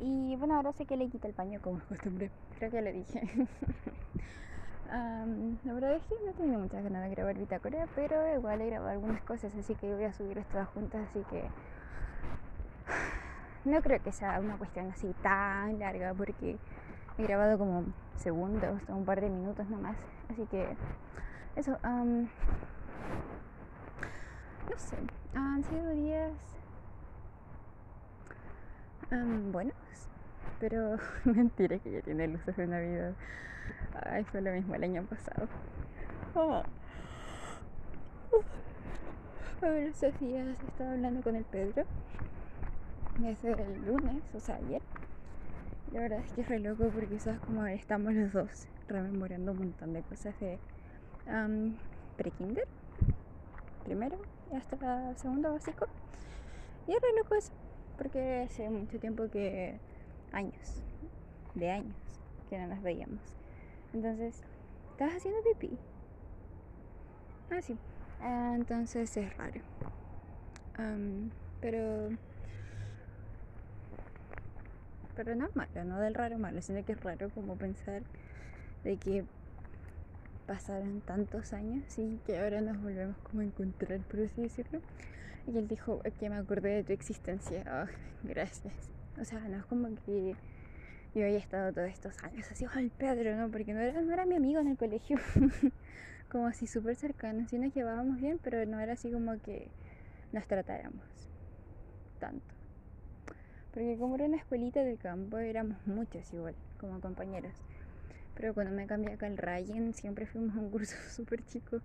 Y 0.00 0.36
bueno, 0.36 0.56
ahora 0.56 0.72
sé 0.72 0.84
que 0.84 0.96
le 0.96 1.08
quita 1.08 1.26
el 1.26 1.34
paño 1.34 1.60
como 1.62 1.78
es 1.78 1.84
costumbre. 1.84 2.30
Creo 2.58 2.70
que 2.70 2.82
lo 2.82 2.92
dije. 2.92 3.22
la 4.90 5.72
verdad 5.72 5.94
es 5.94 6.02
que 6.04 6.14
no 6.24 6.32
tenía 6.32 6.58
muchas 6.58 6.82
ganas 6.82 7.02
de 7.02 7.10
grabar 7.10 7.36
bitácora, 7.36 7.86
pero 7.94 8.34
igual 8.34 8.60
he 8.60 8.66
grabado 8.66 8.92
algunas 8.92 9.22
cosas, 9.22 9.54
así 9.56 9.74
que 9.74 9.92
voy 9.94 10.04
a 10.04 10.12
subir 10.12 10.42
todas 10.44 10.68
juntas, 10.68 11.06
así 11.10 11.24
que 11.30 11.44
no 13.64 13.80
creo 13.82 14.02
que 14.02 14.12
sea 14.12 14.38
una 14.40 14.56
cuestión 14.56 14.90
así 14.90 15.14
tan 15.22 15.78
larga 15.78 16.14
porque 16.14 16.58
he 17.18 17.22
grabado 17.22 17.58
como 17.58 17.84
segundos 18.16 18.80
o 18.88 18.94
un 18.94 19.04
par 19.04 19.20
de 19.20 19.28
minutos 19.28 19.68
nomás. 19.68 19.96
Así 20.30 20.46
que 20.46 20.76
eso, 21.56 21.78
no 21.82 22.28
sé, 24.76 24.96
han 25.34 25.64
sido 25.64 25.90
días 25.90 26.32
buenos, 29.52 29.74
pero 30.60 30.96
mentira 31.24 31.78
que 31.78 31.92
ya 31.92 32.00
tiene 32.02 32.28
luces 32.28 32.56
de 32.56 32.66
Navidad. 32.66 33.14
Ay, 34.04 34.24
fue 34.24 34.40
lo 34.40 34.52
mismo 34.52 34.74
el 34.74 34.84
año 34.84 35.02
pasado. 35.04 35.48
Oh. 36.34 36.62
Bueno, 39.60 39.76
estos 39.76 40.18
días 40.20 40.58
estaba 40.68 40.92
hablando 40.92 41.22
con 41.22 41.34
el 41.34 41.44
Pedro 41.44 41.84
desde 43.18 43.52
el 43.52 43.86
lunes, 43.86 44.22
o 44.34 44.40
sea, 44.40 44.56
ayer. 44.56 44.82
La 45.92 46.00
verdad 46.00 46.18
es 46.18 46.32
que 46.32 46.42
es 46.42 46.48
re 46.48 46.58
loco 46.58 46.90
porque 46.92 47.18
sabes 47.18 47.40
como 47.40 47.66
estamos 47.66 48.12
los 48.12 48.32
dos 48.32 48.68
rememorando 48.88 49.52
un 49.52 49.58
montón 49.58 49.94
de 49.94 50.02
cosas 50.02 50.38
de 50.40 50.58
pre-kinder, 52.16 52.66
primero, 53.84 54.18
hasta 54.54 55.14
segundo 55.16 55.52
básico. 55.52 55.86
Y 56.86 56.92
es 56.92 57.00
re 57.00 57.08
loco 57.16 57.34
eso, 57.34 57.52
porque 57.96 58.42
hace 58.42 58.68
mucho 58.68 58.98
tiempo 58.98 59.28
que, 59.30 59.78
años, 60.32 60.82
de 61.54 61.70
años, 61.70 61.96
que 62.50 62.58
no 62.58 62.66
nos 62.68 62.82
veíamos. 62.82 63.20
Entonces, 63.96 64.42
¿estás 64.90 65.14
haciendo 65.14 65.40
pipí? 65.42 65.78
Ah, 67.50 67.62
sí. 67.62 67.78
Ah, 68.20 68.52
entonces 68.54 69.16
es 69.16 69.36
raro. 69.38 69.62
pero 71.62 72.10
pero 75.14 75.34
no 75.34 75.46
es 75.46 75.56
malo, 75.56 75.84
no 75.84 75.98
del 75.98 76.12
raro 76.12 76.36
malo, 76.36 76.60
sino 76.60 76.84
que 76.84 76.92
es 76.92 77.00
raro 77.02 77.30
como 77.30 77.56
pensar 77.56 78.02
de 78.84 78.98
que 78.98 79.24
pasaron 80.46 81.00
tantos 81.00 81.54
años 81.54 81.98
y 81.98 82.18
que 82.26 82.38
ahora 82.38 82.60
nos 82.60 82.78
volvemos 82.82 83.16
como 83.18 83.40
a 83.40 83.44
encontrar, 83.44 84.00
por 84.00 84.20
así 84.20 84.42
decirlo. 84.42 84.82
Y 85.46 85.56
él 85.56 85.68
dijo 85.68 86.02
que 86.20 86.28
me 86.28 86.36
acordé 86.36 86.74
de 86.74 86.84
tu 86.84 86.92
existencia. 86.92 87.64
Oh, 87.66 87.88
gracias. 88.28 88.74
O 89.18 89.24
sea, 89.24 89.40
no 89.40 89.56
es 89.56 89.64
como 89.64 89.88
que 90.04 90.36
yo 91.20 91.26
haya 91.26 91.38
estado 91.38 91.72
todos 91.72 91.88
estos 91.88 92.22
años 92.22 92.50
así, 92.50 92.66
el 92.76 92.90
Pedro, 92.90 93.36
¿no? 93.36 93.50
Porque 93.50 93.72
no 93.72 93.80
era, 93.80 94.00
no 94.00 94.12
era 94.12 94.26
mi 94.26 94.36
amigo 94.36 94.60
en 94.60 94.68
el 94.68 94.76
colegio. 94.76 95.18
como 96.28 96.46
así 96.46 96.66
súper 96.66 96.96
cercano. 96.96 97.46
Sí 97.48 97.58
nos 97.58 97.74
llevábamos 97.74 98.20
bien, 98.20 98.38
pero 98.42 98.64
no 98.66 98.80
era 98.80 98.94
así 98.94 99.10
como 99.10 99.40
que 99.40 99.68
nos 100.32 100.46
tratáramos 100.46 101.02
tanto. 102.18 102.54
Porque 103.72 103.96
como 103.98 104.14
era 104.14 104.24
una 104.24 104.36
escuelita 104.36 104.82
de 104.82 104.96
campo, 104.96 105.38
éramos 105.38 105.78
muchos 105.86 106.32
igual, 106.32 106.54
como 106.78 107.00
compañeros. 107.00 107.52
Pero 108.34 108.54
cuando 108.54 108.72
me 108.72 108.86
cambié 108.86 109.14
acá 109.14 109.26
al 109.26 109.36
Ryan, 109.36 109.94
siempre 109.94 110.26
fuimos 110.26 110.56
a 110.56 110.60
un 110.60 110.70
curso 110.70 110.96
súper 111.10 111.44
chico, 111.46 111.80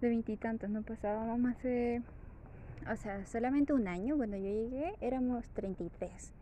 de 0.00 0.08
veintitantos, 0.08 0.70
no 0.70 0.82
pasábamos 0.82 1.38
más 1.38 1.62
de... 1.62 2.02
O 2.92 2.96
sea, 2.96 3.24
solamente 3.26 3.72
un 3.72 3.88
año, 3.88 4.16
cuando 4.16 4.36
yo 4.36 4.44
llegué, 4.44 4.94
éramos 5.00 5.48
33. 5.50 6.32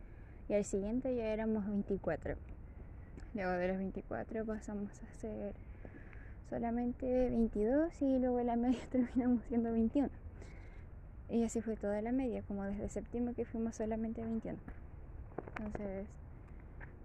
Y 0.49 0.53
al 0.53 0.65
siguiente 0.65 1.15
ya 1.15 1.25
éramos 1.27 1.67
24. 1.67 2.35
Luego 3.33 3.51
de 3.51 3.67
los 3.67 3.77
24 3.77 4.45
pasamos 4.45 4.91
a 5.01 5.19
ser 5.19 5.55
solamente 6.49 7.29
22 7.29 8.01
y 8.01 8.19
luego 8.19 8.41
la 8.41 8.55
media 8.55 8.79
terminamos 8.91 9.43
siendo 9.45 9.71
21. 9.71 10.09
Y 11.29 11.43
así 11.43 11.61
fue 11.61 11.75
toda 11.75 12.01
la 12.01 12.11
media, 12.11 12.43
como 12.43 12.63
desde 12.63 12.89
septiembre 12.89 13.33
que 13.33 13.45
fuimos 13.45 13.75
solamente 13.75 14.21
21. 14.21 14.59
Entonces, 15.57 16.07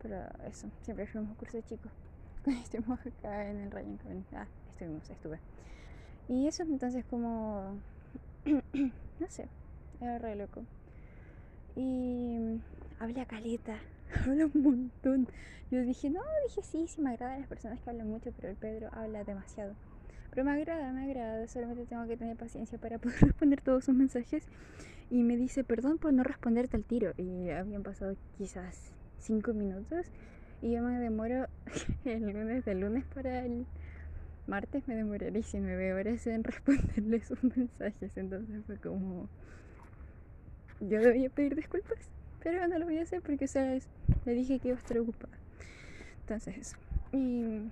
pero 0.03 0.17
eso, 0.47 0.69
siempre 0.83 1.07
fuimos 1.07 1.37
curso 1.39 1.61
chicos. 1.63 1.93
Estuvimos 2.47 3.01
acá 3.07 3.49
en 3.49 3.61
el 3.61 3.71
Rayo 3.71 3.97
Ah, 4.35 4.47
estuvimos, 4.71 5.09
estuve. 5.09 5.39
Y 6.29 6.47
eso 6.47 6.63
entonces 6.65 7.05
como, 7.07 7.79
no 8.45 9.29
sé, 9.29 9.49
era 10.01 10.19
re 10.19 10.37
loco. 10.37 10.63
Y 11.75 12.61
habla 12.99 13.27
caleta, 13.27 13.79
habla 14.27 14.47
un 14.53 14.63
montón. 14.63 15.29
Yo 15.71 15.83
dije, 15.83 16.11
no, 16.11 16.21
dije 16.47 16.63
sí, 16.63 16.87
sí 16.89 17.01
me 17.01 17.11
agradan 17.11 17.41
las 17.41 17.49
personas 17.49 17.81
que 17.81 17.91
hablan 17.91 18.09
mucho, 18.09 18.33
pero 18.35 18.49
el 18.49 18.57
Pedro 18.57 18.89
habla 18.93 19.25
demasiado. 19.25 19.75
Pero 20.31 20.45
me 20.45 20.53
agrada, 20.53 20.93
me 20.93 21.05
agrada, 21.05 21.47
solamente 21.49 21.87
tengo 21.87 22.07
que 22.07 22.17
tener 22.17 22.37
paciencia 22.37 22.79
para 22.79 22.99
poder 23.01 23.21
responder 23.21 23.61
todos 23.61 23.85
sus 23.85 23.95
mensajes. 23.95 24.45
Y 25.11 25.23
me 25.23 25.37
dice, 25.37 25.65
perdón 25.65 25.99
por 25.99 26.13
no 26.13 26.23
responderte 26.23 26.77
al 26.77 26.85
tiro. 26.85 27.13
Y 27.17 27.51
habían 27.51 27.83
pasado 27.83 28.17
quizás 28.37 28.93
cinco 29.19 29.53
minutos. 29.55 30.07
Y 30.61 30.73
yo 30.73 30.83
me 30.83 30.99
demoro 30.99 31.49
el 32.05 32.23
lunes, 32.23 32.65
del 32.65 32.81
lunes 32.81 33.05
para 33.07 33.45
el 33.45 33.67
martes, 34.47 34.87
me 34.89 34.95
demoré 34.95 35.31
19 35.31 35.95
horas 35.95 36.27
en 36.27 36.45
responderle 36.45 37.21
sus 37.23 37.43
mensajes. 37.45 38.17
Entonces 38.17 38.65
fue 38.67 38.77
como. 38.79 39.29
Yo 40.81 41.01
debía 41.01 41.29
pedir 41.29 41.57
disculpas, 41.57 41.99
pero 42.43 42.67
no 42.69 42.79
lo 42.79 42.87
voy 42.87 42.99
a 42.99 43.03
hacer 43.03 43.23
porque, 43.23 43.47
¿sabes? 43.47 43.89
Le 44.25 44.35
dije 44.35 44.59
que 44.59 44.69
iba 44.69 44.77
a 44.77 44.81
estar 44.81 44.99
ocupada. 44.99 45.37
Entonces, 46.21 46.57
eso. 46.57 46.77
Y 47.13 47.63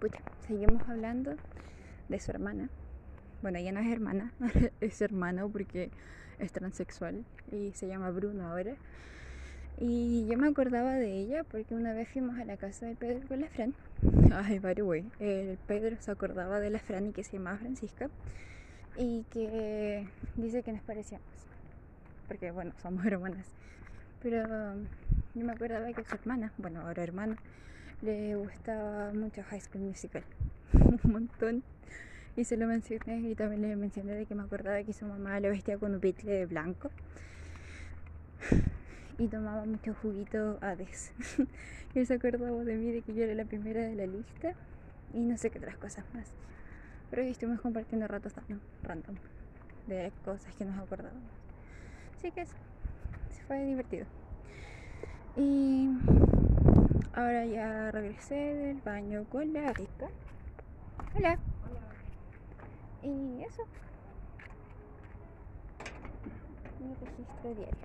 pucha, 0.00 0.20
seguimos 0.46 0.88
hablando 0.88 1.36
de 2.08 2.20
su 2.20 2.30
hermana. 2.30 2.68
Bueno, 3.42 3.58
ella 3.58 3.72
no 3.72 3.80
es 3.80 3.90
hermana, 3.90 4.32
es 4.80 5.00
hermano 5.00 5.48
porque 5.48 5.90
es 6.38 6.52
transexual 6.52 7.24
y 7.52 7.72
se 7.72 7.86
llama 7.86 8.10
Bruno 8.10 8.46
ahora. 8.46 8.74
Y 9.78 10.26
yo 10.26 10.36
me 10.36 10.48
acordaba 10.48 10.94
de 10.94 11.10
ella 11.12 11.44
porque 11.44 11.74
una 11.74 11.94
vez 11.94 12.08
fuimos 12.08 12.38
a 12.38 12.44
la 12.44 12.58
casa 12.58 12.84
del 12.86 12.96
Pedro 12.96 13.26
con 13.26 13.40
la 13.40 13.48
Fran. 13.48 13.74
Ay, 14.32 14.58
by 14.58 14.74
the 14.74 14.82
way, 14.82 15.06
el 15.20 15.56
Pedro 15.66 15.96
se 16.00 16.10
acordaba 16.10 16.60
de 16.60 16.68
la 16.68 16.78
Fran 16.78 17.06
y 17.06 17.12
que 17.12 17.24
se 17.24 17.38
llamaba 17.38 17.56
Francisca. 17.56 18.10
Y 18.98 19.24
que 19.30 20.06
dice 20.36 20.62
que 20.62 20.72
nos 20.72 20.82
parecíamos. 20.82 21.49
Porque, 22.30 22.52
bueno, 22.52 22.72
somos 22.80 23.04
hermanas. 23.06 23.44
Pero 24.22 24.46
yo 25.34 25.44
me 25.44 25.50
acordaba 25.50 25.92
que 25.92 26.04
su 26.04 26.14
hermana, 26.14 26.52
bueno, 26.58 26.80
ahora 26.82 27.02
hermana, 27.02 27.36
le 28.02 28.36
gustaba 28.36 29.12
mucho 29.12 29.42
High 29.42 29.60
School 29.60 29.82
Musical, 29.82 30.22
un 30.72 31.10
montón. 31.10 31.64
Y 32.36 32.44
se 32.44 32.56
lo 32.56 32.68
mencioné 32.68 33.18
y 33.18 33.34
también 33.34 33.62
le 33.62 33.74
mencioné 33.74 34.14
de 34.14 34.26
que 34.26 34.36
me 34.36 34.44
acordaba 34.44 34.80
que 34.84 34.92
su 34.92 35.06
mamá 35.06 35.40
lo 35.40 35.48
vestía 35.48 35.76
con 35.76 35.92
un 35.92 36.00
pitle 36.00 36.30
de 36.30 36.46
blanco 36.46 36.92
y 39.18 39.26
tomaba 39.26 39.64
mucho 39.64 39.92
juguito 39.94 40.56
Hades. 40.60 41.10
y 41.96 42.04
se 42.04 42.14
acordaba 42.14 42.62
de 42.62 42.76
mí 42.76 42.92
de 42.92 43.02
que 43.02 43.12
yo 43.12 43.24
era 43.24 43.34
la 43.34 43.44
primera 43.44 43.80
de 43.80 43.96
la 43.96 44.06
lista 44.06 44.54
y 45.12 45.18
no 45.18 45.36
sé 45.36 45.50
qué 45.50 45.58
otras 45.58 45.76
cosas 45.78 46.04
más. 46.14 46.28
Pero 47.10 47.22
hoy 47.22 47.30
estuvimos 47.30 47.60
compartiendo 47.60 48.06
ratos 48.06 48.34
random, 48.84 49.16
de 49.88 50.12
cosas 50.24 50.54
que 50.54 50.64
nos 50.64 50.78
acordábamos. 50.78 51.39
Así 52.20 52.30
que 52.32 52.42
eso, 52.42 52.54
fue 53.46 53.64
divertido. 53.64 54.04
Y 55.36 55.88
Ahora 57.12 57.44
ya 57.44 57.90
regresé 57.90 58.34
del 58.34 58.80
baño 58.82 59.24
con 59.30 59.52
la 59.52 59.72
rica. 59.72 60.08
Hola. 61.16 61.38
Y 63.02 63.42
eso. 63.42 63.64
Mi 66.78 66.94
registro 66.94 67.54
diario. 67.54 67.76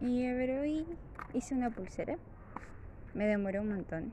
Y 0.00 0.26
a 0.26 0.34
ver, 0.34 0.58
hoy 0.58 0.86
hice 1.34 1.54
una 1.54 1.68
pulsera. 1.68 2.16
Me 3.12 3.26
demoró 3.26 3.60
un 3.60 3.68
montón. 3.68 4.12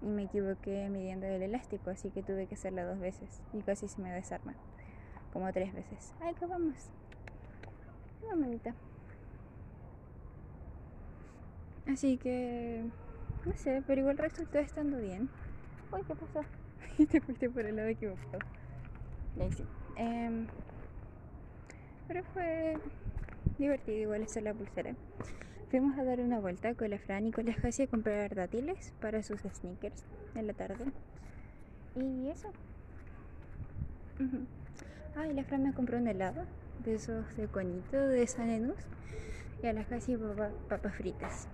Y 0.00 0.06
me 0.06 0.22
equivoqué 0.22 0.88
midiendo 0.88 1.26
el 1.26 1.42
elástico, 1.42 1.90
así 1.90 2.10
que 2.10 2.22
tuve 2.22 2.46
que 2.46 2.54
hacerla 2.54 2.84
dos 2.84 2.98
veces. 2.98 3.42
Y 3.52 3.60
casi 3.60 3.88
se 3.88 4.00
me 4.00 4.10
desarma. 4.10 4.54
Como 5.34 5.52
tres 5.52 5.74
veces. 5.74 6.14
Ay, 6.20 6.34
que 6.34 6.46
vamos. 6.46 6.88
Vamos, 8.30 8.60
Así 11.86 12.18
que 12.18 12.84
no 13.44 13.52
sé, 13.56 13.82
pero 13.86 14.00
igual 14.00 14.18
resultó 14.18 14.58
estando 14.58 14.98
bien. 14.98 15.30
Uy, 15.92 16.00
¿qué 16.06 16.14
pasó? 16.14 16.44
Te 17.10 17.20
fuiste 17.20 17.48
por 17.50 17.64
el 17.64 17.76
lado 17.76 17.88
equivocado. 17.88 18.42
Y 19.36 19.42
ahí 19.42 19.52
sí. 19.52 19.64
Em, 19.96 20.46
pero 22.08 22.22
fue 22.32 22.76
divertido 23.58 23.98
igual 23.98 24.22
hacer 24.22 24.42
la 24.42 24.54
pulsera. 24.54 24.94
Fuimos 25.70 25.98
a 25.98 26.04
dar 26.04 26.20
una 26.20 26.38
vuelta 26.40 26.74
con 26.74 26.90
la 26.90 26.98
Fran 26.98 27.26
y 27.26 27.32
con 27.32 27.46
la 27.46 27.54
Jasi 27.54 27.82
a 27.84 27.86
comprar 27.88 28.34
dátiles 28.34 28.92
para 29.00 29.22
sus 29.22 29.40
sneakers 29.42 30.04
en 30.34 30.46
la 30.46 30.52
tarde. 30.54 30.84
Y 31.94 32.28
eso. 32.30 32.48
Ujú. 34.20 34.46
Ah, 35.16 35.26
y 35.28 35.34
la 35.34 35.44
Fran 35.44 35.62
me 35.62 35.72
compró 35.72 35.98
un 35.98 36.08
helado 36.08 36.42
de 36.84 36.94
esos 36.94 37.24
de 37.36 37.48
conito 37.48 37.96
de 37.96 38.26
San 38.26 38.50
Enus 38.50 38.76
y 39.62 39.66
a 39.66 39.72
las 39.72 39.86
casi 39.86 40.16
papa- 40.16 40.50
papas 40.68 40.94
fritas. 40.94 41.48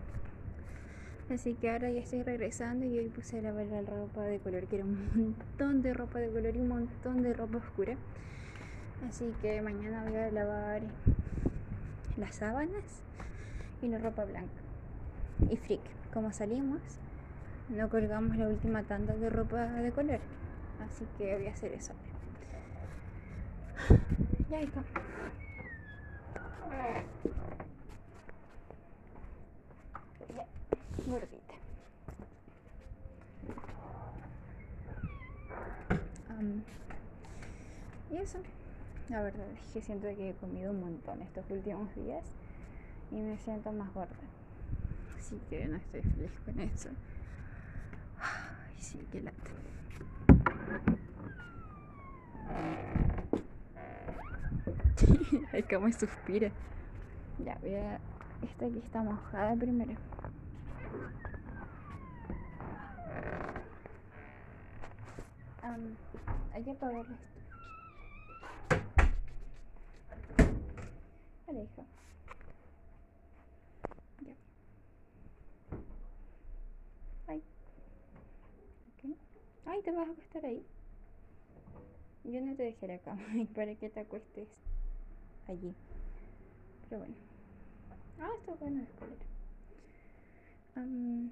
Así 1.31 1.55
que 1.55 1.71
ahora 1.71 1.91
ya 1.91 2.01
estoy 2.01 2.23
regresando 2.23 2.85
y 2.85 2.99
hoy 2.99 3.09
puse 3.09 3.39
a 3.39 3.43
lavar 3.43 3.67
la 3.67 3.81
ropa 3.83 4.23
de 4.23 4.39
color, 4.39 4.67
que 4.67 4.77
era 4.77 4.85
un 4.85 5.09
montón 5.15 5.81
de 5.83 5.95
ropa 5.95 6.19
de 6.19 6.29
color 6.29 6.55
y 6.57 6.61
un 6.61 6.69
montón 6.69 7.23
de 7.23 7.33
ropa 7.33 7.59
oscura. 7.59 7.97
Así 9.09 9.33
que 9.41 9.63
mañana 9.63 10.05
voy 10.05 10.17
a 10.17 10.31
lavar 10.31 10.83
las 12.17 12.35
sábanas 12.35 13.03
y 13.81 13.89
la 13.89 13.99
ropa 13.99 14.25
blanca. 14.25 14.53
Y 15.49 15.57
freak, 15.57 15.81
como 16.13 16.33
salimos, 16.33 16.81
no 17.69 17.89
colgamos 17.89 18.37
la 18.37 18.49
última 18.49 18.83
tanda 18.83 19.17
de 19.17 19.31
ropa 19.31 19.65
de 19.67 19.91
color. 19.93 20.21
Así 20.81 21.07
que 21.17 21.35
voy 21.37 21.47
a 21.47 21.53
hacer 21.53 21.73
eso. 21.73 21.95
Ya 24.53 24.61
está. 24.61 24.83
Ya, 30.37 30.47
gordita. 31.07 31.55
Y 38.11 38.17
eso. 38.19 38.39
La 39.09 39.23
verdad 39.23 39.47
es 39.53 39.73
que 39.73 39.81
siento 39.81 40.09
que 40.09 40.29
he 40.29 40.35
comido 40.35 40.73
un 40.73 40.81
montón 40.81 41.23
estos 41.23 41.51
últimos 41.51 41.95
días 41.95 42.23
y 43.11 43.15
me 43.15 43.39
siento 43.39 43.73
más 43.73 43.91
gorda. 43.95 44.11
Así 45.19 45.41
que 45.49 45.65
no 45.65 45.79
estoy 45.79 46.03
feliz 46.03 46.31
con 46.45 46.61
eso. 46.61 46.91
Ay, 48.21 48.77
sí, 48.79 48.99
qué 49.11 49.23
lata. 49.23 49.51
Ay, 55.53 55.63
cómo 55.63 55.91
suspira. 55.93 56.51
Ya, 57.45 57.57
voy 57.61 57.75
a. 57.75 57.99
Esta 58.43 58.67
aquí 58.67 58.79
está 58.79 59.03
mojada 59.03 59.55
primero. 59.55 59.93
Am, 65.63 65.97
hay 66.53 66.63
que 66.65 66.71
apagar 66.73 67.01
esto. 67.01 67.15
Vale, 71.47 71.63
hija. 71.63 71.83
Ya. 74.27 74.35
Ay. 77.29 77.43
Ok. 78.89 79.17
Ay, 79.67 79.83
te 79.83 79.93
vas 79.93 80.09
a 80.09 80.13
acostar 80.13 80.45
ahí. 80.47 80.63
Yo 82.25 82.41
no 82.41 82.55
te 82.57 82.65
dejé 82.65 82.89
la 82.89 82.99
cama 83.05 83.23
para 83.55 83.75
que 83.77 83.89
te 83.89 84.01
acuestes 84.01 84.49
allí. 85.49 85.75
Pero 86.89 87.01
bueno. 87.01 87.15
Ah, 88.21 88.31
está 88.39 88.55
bueno 88.55 88.81
el 88.81 88.89
color. 88.99 89.17
Am, 90.77 91.31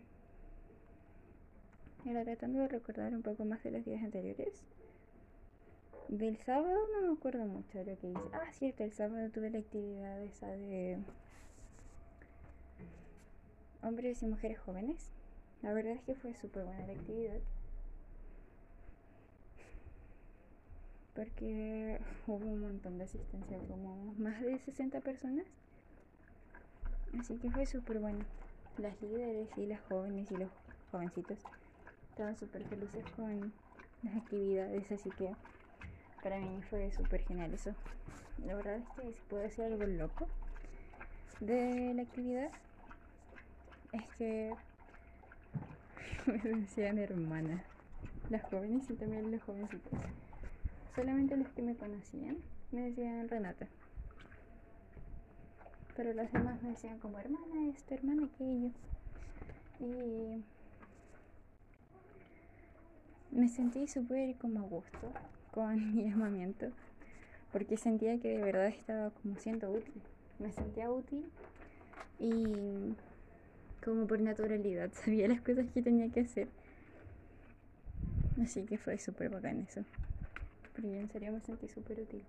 Ahora 2.06 2.24
tratando 2.24 2.60
de 2.60 2.68
recordar 2.68 3.12
un 3.14 3.22
poco 3.22 3.44
más 3.44 3.62
de 3.62 3.72
los 3.72 3.84
días 3.84 4.02
anteriores. 4.02 4.62
Del 6.08 6.38
sábado 6.38 6.78
no 6.94 7.06
me 7.06 7.12
acuerdo 7.16 7.44
mucho 7.44 7.78
de 7.78 7.84
lo 7.84 7.98
que 7.98 8.08
hice. 8.08 8.20
Ah, 8.32 8.50
cierto, 8.52 8.84
el 8.84 8.92
sábado 8.92 9.28
tuve 9.30 9.50
la 9.50 9.58
actividad 9.58 10.20
esa 10.22 10.48
de 10.48 10.98
hombres 13.82 14.22
y 14.22 14.26
mujeres 14.26 14.58
jóvenes. 14.58 15.12
La 15.62 15.72
verdad 15.72 15.92
es 15.92 16.02
que 16.02 16.14
fue 16.14 16.34
súper 16.34 16.64
buena 16.64 16.86
la 16.86 16.94
actividad. 16.94 17.38
Porque 21.20 22.00
hubo 22.26 22.36
un 22.46 22.62
montón 22.62 22.96
de 22.96 23.04
asistencia, 23.04 23.58
como 23.68 24.14
más 24.18 24.40
de 24.40 24.58
60 24.58 25.00
personas. 25.00 25.44
Así 27.18 27.36
que 27.36 27.50
fue 27.50 27.66
súper 27.66 27.98
bueno. 27.98 28.24
Las 28.78 29.02
líderes 29.02 29.50
y 29.58 29.66
las 29.66 29.82
jóvenes 29.82 30.30
y 30.30 30.38
los 30.38 30.48
jovencitos 30.90 31.36
estaban 32.08 32.38
súper 32.38 32.64
felices 32.64 33.04
con 33.16 33.52
las 34.02 34.16
actividades, 34.16 34.90
así 34.92 35.10
que 35.10 35.28
para 36.22 36.38
mí 36.38 36.62
fue 36.70 36.90
súper 36.90 37.20
genial 37.20 37.52
eso. 37.52 37.74
La 38.46 38.54
verdad 38.54 38.76
es 38.76 38.88
que 38.96 39.12
si 39.12 39.20
puedo 39.28 39.42
decir 39.42 39.64
algo 39.64 39.86
loco 39.86 40.26
de 41.40 41.92
la 41.94 42.00
actividad, 42.00 42.50
es 43.92 44.04
que 44.16 44.56
me 46.26 46.38
decían 46.38 46.96
hermana, 46.96 47.62
las 48.30 48.42
jóvenes 48.44 48.88
y 48.88 48.94
también 48.94 49.30
los 49.30 49.42
jovencitos. 49.42 49.92
Solamente 50.94 51.36
los 51.36 51.48
que 51.50 51.62
me 51.62 51.76
conocían 51.76 52.38
me 52.72 52.82
decían 52.82 53.28
Renata. 53.28 53.68
Pero 55.96 56.12
los 56.14 56.32
demás 56.32 56.62
me 56.62 56.70
decían 56.70 56.98
como 56.98 57.18
hermana 57.18 57.68
esto, 57.68 57.94
hermana 57.94 58.26
aquello. 58.26 58.70
Y 59.80 60.42
me 63.30 63.48
sentí 63.48 63.86
súper 63.86 64.36
como 64.36 64.60
a 64.60 64.62
gusto 64.62 65.12
con 65.52 65.94
mi 65.94 66.04
llamamiento. 66.04 66.66
Porque 67.52 67.76
sentía 67.76 68.18
que 68.18 68.28
de 68.28 68.42
verdad 68.42 68.68
estaba 68.68 69.10
como 69.10 69.36
siendo 69.36 69.70
útil. 69.70 70.02
Me 70.38 70.52
sentía 70.52 70.90
útil 70.90 71.30
y 72.18 72.94
como 73.84 74.06
por 74.06 74.20
naturalidad 74.20 74.90
sabía 75.04 75.28
las 75.28 75.40
cosas 75.40 75.66
que 75.72 75.82
tenía 75.82 76.10
que 76.10 76.20
hacer. 76.20 76.48
Así 78.40 78.64
que 78.64 78.78
fue 78.78 78.98
súper 78.98 79.28
bacán 79.28 79.60
eso. 79.60 79.84
Pero 80.74 80.88
yo 80.88 80.94
en 80.94 81.10
serio 81.10 81.32
me 81.32 81.40
sentí 81.40 81.68
súper 81.68 82.00
útil. 82.00 82.22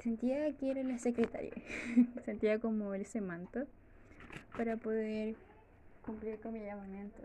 Sentía 0.00 0.52
que 0.56 0.70
era 0.70 0.82
la 0.82 0.98
secretaria. 0.98 1.52
Sentía 2.24 2.58
como 2.58 2.94
ese 2.94 3.20
manto 3.20 3.66
para 4.56 4.76
poder 4.76 5.36
cumplir 6.02 6.40
con 6.40 6.52
mi 6.54 6.60
llamamiento. 6.60 7.20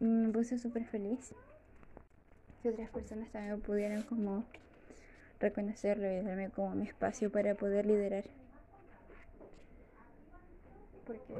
Me 0.00 0.28
puse 0.32 0.58
súper 0.58 0.84
feliz 0.84 1.34
que 2.62 2.70
otras 2.70 2.90
personas 2.90 3.30
también 3.30 3.60
pudieran 3.60 4.02
como 4.02 4.44
reconocerlo 5.40 6.10
y 6.10 6.22
darme 6.22 6.50
como 6.50 6.74
mi 6.74 6.86
espacio 6.86 7.30
para 7.30 7.54
poder 7.54 7.86
liderar. 7.86 8.24
Porque 11.06 11.34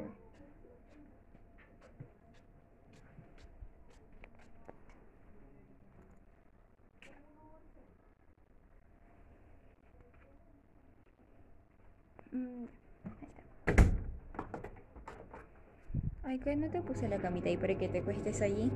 Mm, 12.35 12.67
ahí 13.05 13.29
está. 13.29 13.85
Ay, 16.25 16.39
que 16.41 16.57
no 16.57 16.69
te 16.69 16.83
puse 16.83 17.09
la 17.09 17.19
camita 17.19 17.49
ahí 17.49 17.57
para 17.57 17.77
que 17.77 17.89
te 17.89 18.03
cuestes 18.03 18.43
allí. 18.43 18.73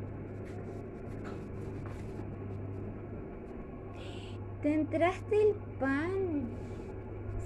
Te 4.62 4.74
entraste 4.74 5.42
el 5.42 5.54
pan. 5.80 6.48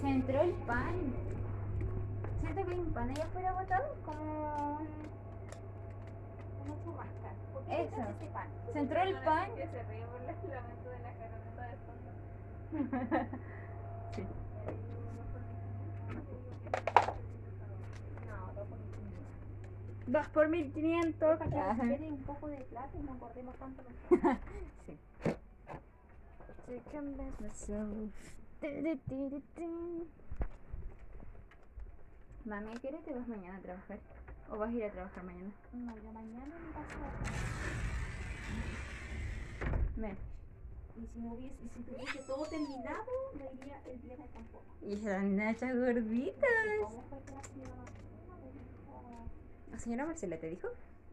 Se 0.03 0.09
entró 0.09 0.43
el 0.43 0.53
pan. 0.67 1.15
Siento 2.41 2.67
que 2.67 2.73
hay 2.73 2.79
un 2.79 2.93
pan 2.93 3.09
allá 3.09 3.25
afuera 3.25 3.53
botado 3.53 3.95
como... 4.05 4.81
Una 6.63 6.85
churrasca. 6.85 7.33
¿Por 7.55 7.65
qué 7.65 7.83
Eso. 7.83 7.97
ese 7.97 8.27
pan? 8.33 8.49
Se 8.75 8.79
entró 8.81 9.01
el 9.01 9.15
pan. 9.25 9.51
Que 9.55 9.67
se 9.67 9.83
ríe 9.85 10.05
por 10.07 10.21
el 10.21 10.27
lamento 10.27 10.91
de 10.91 10.99
la 11.01 11.13
caroneta 11.15 11.69
de 11.69 11.77
fondo. 11.87 13.39
Sí. 14.15 14.27
2 20.07 20.29
por 20.29 20.49
1500. 20.49 21.39
Para 21.39 21.77
que 21.77 21.89
quede 21.89 22.11
un 22.11 22.23
poco 22.23 22.49
de 22.49 22.57
plata 22.57 22.91
y 22.99 23.03
no 23.03 23.13
acordemos 23.13 23.57
tanto 23.57 23.83
los 23.83 24.21
Sí. 24.87 24.99
Mami, 32.45 32.77
qué 32.79 32.89
hora 32.89 32.99
te 32.99 33.15
vas 33.15 33.29
mañana 33.29 33.59
a 33.59 33.61
trabajar? 33.61 33.99
¿O 34.51 34.59
vas 34.59 34.71
a 34.71 34.73
ir 34.73 34.85
a 34.85 34.91
trabajar 34.91 35.25
mañana? 35.25 35.51
No, 35.73 35.97
yo 35.97 36.13
mañana 36.13 36.57
me 36.59 36.73
paso 36.73 36.99
a 36.99 37.61
Ven. 40.01 40.17
Y 40.97 41.07
si 41.07 41.21
no 41.21 41.33
hubiese, 41.33 41.57
y 41.65 41.69
si 41.69 41.83
tuviese 41.83 42.19
todo 42.27 42.45
terminado, 42.47 43.07
me 43.35 43.45
iría 43.55 43.81
el 43.87 43.99
viernes 44.01 44.31
tampoco. 44.33 44.65
Y 44.83 44.95
esas 44.95 45.25
nachas 45.25 45.77
gorditas 45.77 46.51
señora 49.73 49.73
Marcela? 49.73 49.73
¿La 49.73 49.79
señora 49.79 50.05
Marcela 50.07 50.37
te 50.39 50.49
dijo? 50.49 50.69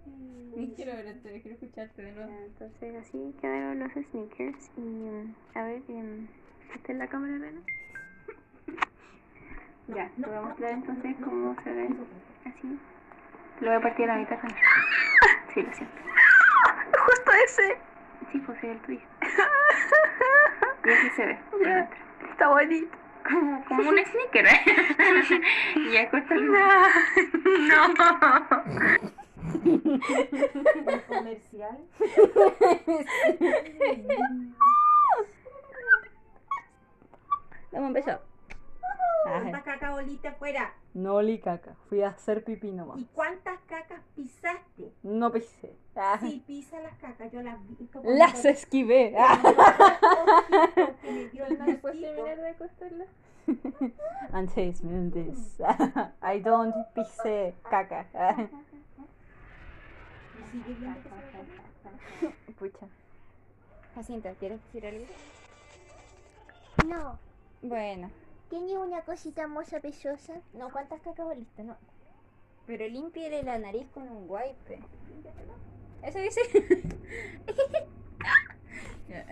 Mm, 0.05 0.73
Quiero 0.75 0.91
verte, 0.93 1.41
quiero 1.41 1.53
escucharte 1.55 2.01
de 2.01 2.11
nuevo. 2.11 2.31
Entonces 2.45 2.95
así 2.95 3.35
quedaron 3.41 3.79
los 3.79 3.91
sneakers 3.93 4.71
y 4.77 4.81
mm, 4.81 5.35
a 5.55 5.63
ver, 5.63 5.81
em, 5.89 6.27
¿esta 6.75 6.91
es 6.91 6.97
la 6.97 7.07
cámara 7.07 7.33
de 7.33 7.39
Vena? 7.39 7.61
Ya, 9.87 10.09
te 10.15 10.21
voy 10.21 10.35
a 10.35 10.41
mostrar 10.41 10.71
entonces 10.71 11.15
cómo 11.23 11.55
se 11.63 11.71
ve 11.71 11.89
así. 12.45 12.79
Lo 13.61 13.67
voy 13.69 13.77
a 13.77 13.81
partir 13.81 14.09
a 14.09 14.13
la 14.13 14.19
mitad. 14.19 14.37
Sí, 15.53 15.63
lo 15.63 15.73
siento. 15.73 15.95
Justo 17.05 17.31
ese. 17.43 17.77
Sí, 18.31 18.37
pues 18.45 18.59
sí, 18.61 18.67
el 18.67 18.79
tuyo. 18.81 18.99
Y 20.85 20.89
así 20.91 21.09
se 21.15 21.25
ve. 21.25 21.39
dentro. 21.63 21.97
Está 22.31 22.47
bonito. 22.49 22.97
Como, 23.29 23.65
como 23.65 23.89
un 23.89 23.97
sneaker, 24.05 24.45
¿eh? 24.45 24.61
y 25.75 25.91
ya 25.91 26.09
cuesta 26.09 26.33
el 26.33 26.51
No. 26.51 26.57
El 29.65 31.01
comercial. 31.07 31.77
Dame 37.71 37.85
un 37.87 37.93
¿Cuántas 39.23 39.63
cacas 39.63 39.93
oliste 39.95 40.27
afuera? 40.27 40.73
No 40.93 41.15
olí 41.15 41.39
caca. 41.39 41.75
Fui 41.87 42.01
a 42.01 42.09
hacer 42.09 42.43
pipí 42.43 42.71
nomás. 42.71 42.99
¿Y 42.99 43.05
cuántas 43.13 43.59
cacas 43.67 44.01
pisaste? 44.15 44.91
No 45.03 45.31
pisé. 45.31 45.75
Ah, 45.95 46.17
Si 46.21 46.39
pisa 46.39 46.79
las 46.79 46.97
cacas, 46.97 47.31
yo 47.31 47.41
las 47.41 47.57
vi. 47.67 47.85
como 47.87 48.09
Las 48.09 48.43
esquivé. 48.45 49.13
que 51.01 51.11
me 51.11 51.25
dio 51.29 51.45
el 51.45 51.59
¿No 51.59 51.65
después 51.65 51.93
gustito. 51.95 52.13
terminar 52.15 52.37
de 52.37 52.49
acostarla? 52.49 53.05
Antes 54.33 54.83
me 54.83 55.09
this. 55.11 55.59
I 56.21 56.39
don't 56.39 56.75
pise 56.95 57.53
caca. 57.69 58.05
Pucha. 62.57 62.87
Jacinta, 63.95 64.31
¿quieres 64.39 64.59
decir 64.65 64.85
algo? 64.85 65.05
No, 66.87 67.19
Bueno, 67.61 68.09
tiene 68.49 68.77
una 68.77 69.01
cosita 69.01 69.47
moza 69.47 69.79
pesosa. 69.79 70.33
no, 70.53 70.69
¿cuántas 70.71 71.01
cacas? 71.01 71.25
No. 71.57 71.75
Pero 72.65 72.87
límpiele 72.87 73.43
la 73.43 73.57
nariz 73.57 73.87
con 73.93 74.03
un 74.09 74.25
wipe. 74.29 74.79
Eso 76.03 76.19
dice. 76.19 76.41
Ya. 79.09 79.25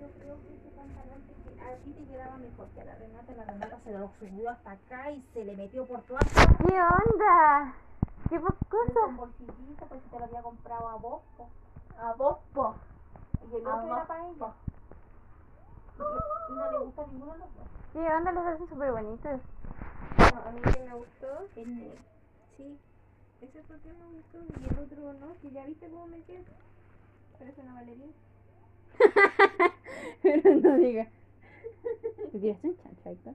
Yo 0.00 0.08
creo 0.18 0.36
que 0.42 0.54
ese 0.56 0.70
pantalón 0.74 1.22
te- 1.44 1.60
a 1.62 1.76
ti 1.78 1.92
te 1.92 2.04
quedaba 2.10 2.36
mejor 2.38 2.66
que 2.74 2.80
a 2.80 2.84
la 2.84 2.94
Renata. 2.96 3.32
La 3.36 3.44
Renata 3.44 3.78
se 3.84 3.92
lo 3.92 4.10
subió 4.18 4.50
hasta 4.50 4.72
acá 4.72 5.10
y 5.12 5.22
se 5.32 5.44
le 5.44 5.56
metió 5.56 5.86
por 5.86 6.02
todas 6.02 6.24
partes. 6.32 6.56
¿Qué 6.58 6.74
onda? 6.74 7.74
¿Qué 8.28 8.40
Con 8.40 9.16
bolsillito, 9.16 9.86
pues 9.86 10.02
si 10.02 10.08
te 10.10 10.18
lo 10.18 10.24
había 10.24 10.42
comprado 10.42 10.88
a 10.88 10.96
vos. 10.96 11.22
po. 11.36 11.48
A 11.98 12.12
vos, 12.14 12.38
po. 12.52 12.74
Y 13.52 13.56
el 13.56 13.66
A 13.66 13.76
otro 13.76 13.86
era 13.96 14.06
para 14.06 14.28
ella. 14.28 14.52
Y, 15.94 15.98
que- 15.98 16.52
y 16.52 16.56
no 16.56 16.72
le 16.72 16.78
gusta 16.84 17.06
ninguno 17.06 17.32
de 17.32 17.38
los 17.38 17.54
dos. 17.54 17.66
¿Qué 17.92 17.98
onda? 17.98 18.32
Los 18.32 18.46
hacen 18.46 18.68
súper 18.68 18.92
bonitos. 18.92 19.40
a 20.18 20.50
mí 20.52 20.60
que 20.60 20.80
me 20.80 20.94
gustó 20.94 21.26
el 21.56 21.76
negro. 21.78 22.00
Sí. 22.56 22.78
Ese 23.40 23.58
el 23.58 23.64
que 23.64 23.92
me 23.92 24.06
gustó. 24.06 24.38
Y 24.60 24.64
el 24.72 24.78
otro 24.78 25.12
no, 25.14 25.40
que 25.40 25.50
ya 25.50 25.64
viste 25.66 25.88
cómo 25.88 26.06
me 26.06 26.20
queda. 26.22 26.42
Parece 27.38 27.60
una 27.62 27.74
bailarina. 27.74 28.12
Pero 30.22 30.54
no 30.56 30.76
diga. 30.78 31.06
¿Te 32.32 32.38
tiraste 32.38 32.68
un 32.68 32.76
chancho, 32.78 33.08
Héctor? 33.10 33.34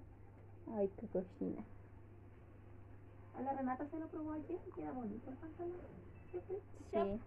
Ay, 0.76 0.92
qué 1.00 1.08
cochina. 1.08 1.64
A 3.38 3.42
la 3.42 3.54
Renata 3.54 3.88
se 3.88 4.00
lo 4.00 4.08
probó 4.08 4.34
ayer 4.34 4.60
y 4.68 4.72
queda 4.72 4.92
bonito 4.92 5.30
el 5.30 5.38
pantalón. 5.38 5.78
¿Sí? 6.32 6.40
sí? 6.48 6.58
Sí. 6.92 7.22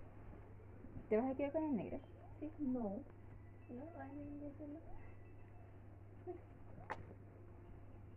¿Te 1.08 1.16
vas 1.16 1.30
a 1.30 1.34
quedar 1.34 1.52
con 1.52 1.64
el 1.64 1.76
negro? 1.76 1.98
Sí. 2.40 2.50
No. 2.58 2.80
No, 2.80 3.84
ay, 3.98 4.10
no, 4.12 4.66
no. 4.66 4.80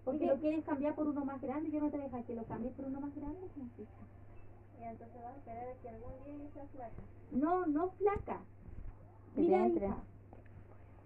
Porque 0.05 0.27
lo 0.27 0.37
quieres 0.37 0.63
cambiar 0.63 0.93
por 0.95 1.07
uno 1.07 1.25
más 1.25 1.41
grande, 1.41 1.71
yo 1.71 1.81
no 1.81 1.89
te 1.89 1.97
dejo 1.97 2.23
que 2.25 2.35
lo 2.35 2.43
cambies 2.45 2.73
por 2.73 2.85
uno 2.85 3.01
más 3.01 3.15
grande, 3.15 3.49
Francisca. 3.55 4.05
Y 4.79 4.83
entonces 4.83 5.21
vas 5.21 5.33
a 5.33 5.37
esperar 5.37 5.67
a 5.67 5.81
que 5.81 5.89
algún 5.89 6.11
día 6.23 6.45
yo 6.45 6.49
sea 6.53 6.65
flaca. 6.67 7.01
No, 7.31 7.65
no 7.65 7.89
flaca. 7.89 8.39
Que 9.33 9.41
Mira, 9.41 9.67
hija. 9.67 9.97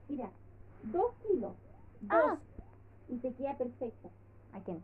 Mira, 0.09 0.29
dos 0.83 1.13
kilos. 1.25 1.53
Dos. 2.01 2.11
Ah. 2.11 2.37
Y 3.07 3.17
te 3.17 3.33
queda 3.33 3.57
perfecto. 3.57 4.09
¿A 4.53 4.59
quién? 4.59 4.83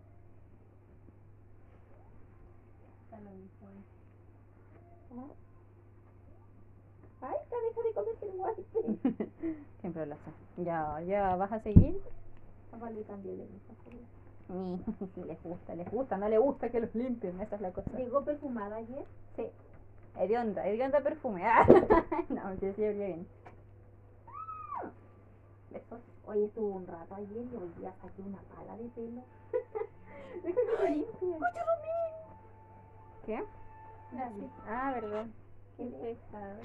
Ay, 7.21 7.35
hija, 7.47 7.57
deja 7.61 7.81
de 7.81 7.93
comerte 7.93 8.25
el 8.25 8.37
guaype. 8.37 9.55
Siempre 9.81 10.05
lo 10.05 10.15
hace. 10.15 10.31
Ya, 10.57 11.01
ya, 11.01 11.35
¿vas 11.35 11.51
a 11.51 11.59
seguir? 11.59 11.99
También 12.71 13.37
le 13.37 13.45
gusta. 13.45 13.73
Ni, 14.47 14.79
les 15.23 15.41
gusta, 15.41 15.75
les 15.75 15.89
gusta, 15.89 16.17
no 16.17 16.29
le 16.29 16.37
gusta 16.37 16.69
que 16.69 16.79
los 16.79 16.93
limpien, 16.93 17.39
esa 17.41 17.55
es 17.55 17.61
la 17.61 17.71
cosa. 17.71 17.89
Llegó 17.97 18.23
perfumada 18.23 18.75
ayer. 18.75 19.05
Sí. 19.35 19.43
Hedionda, 20.17 20.67
hedionda 20.67 21.01
perfume. 21.01 21.43
Ah. 21.47 21.65
no, 22.29 22.55
sí, 22.59 22.71
sí, 22.75 22.83
olía 22.83 23.07
bien. 23.07 23.27
Besos. 25.71 25.99
Hoy 26.27 26.43
estuvo 26.43 26.75
un 26.75 26.87
rato 26.87 27.15
ayer 27.15 27.45
y 27.51 27.55
hoy 27.55 27.69
día 27.77 27.93
saqué 28.01 28.21
una 28.21 28.39
pala 28.55 28.77
de 28.77 28.89
pelo. 28.89 29.23
Deja 30.43 30.61
que 30.79 30.89
limpie. 30.89 31.37
¿Qué? 33.25 33.43
Ah, 34.67 34.91
verdad. 34.93 35.25
Qué 35.77 35.85
pesado. 35.85 36.61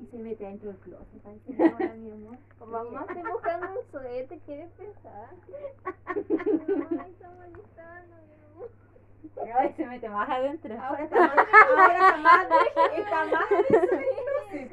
Y 0.00 0.06
se 0.06 0.18
mete 0.18 0.44
dentro 0.44 0.68
del 0.68 0.78
closet. 0.78 1.22
Sí, 1.46 1.56
ahora, 1.62 1.94
mi 1.94 2.10
amor. 2.10 2.38
Mamá, 2.66 3.06
estoy 3.08 3.30
buscando 3.30 3.66
un 3.72 3.90
suéter, 3.90 4.38
¿quieres 4.40 4.70
pensar? 4.72 5.30
Ay, 6.06 6.20
está 6.20 7.30
molestando, 7.30 8.16
mi 8.26 8.34
amor. 8.52 8.70
Ay, 9.58 9.74
se 9.76 9.86
mete 9.86 10.08
más 10.08 10.28
adentro. 10.28 10.80
Ahora 10.80 11.04
está 11.04 11.20
más, 11.20 11.36
ahora 11.70 11.94
está 11.94 12.16
más, 12.18 12.46
está 12.96 13.24
más. 13.26 13.48
Sí. 14.50 14.68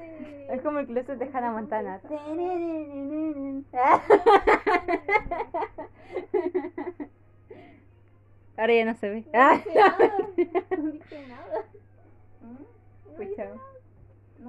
Es 0.50 0.62
como 0.62 0.80
el 0.80 0.88
closet 0.88 1.18
de 1.18 1.26
Hannah 1.34 1.52
Montana. 1.52 2.02
Ahora 8.56 8.74
ya 8.74 8.86
no 8.86 8.94
se 8.94 9.10
ve. 9.10 9.26
No 9.34 9.56
dije 9.56 9.74
nada, 9.74 10.18
no 10.78 10.92
dije 10.92 11.28
nada. 11.28 11.66
¿Mm? 12.42 12.64
Escucha. 13.10 13.46
¿No 13.46 13.73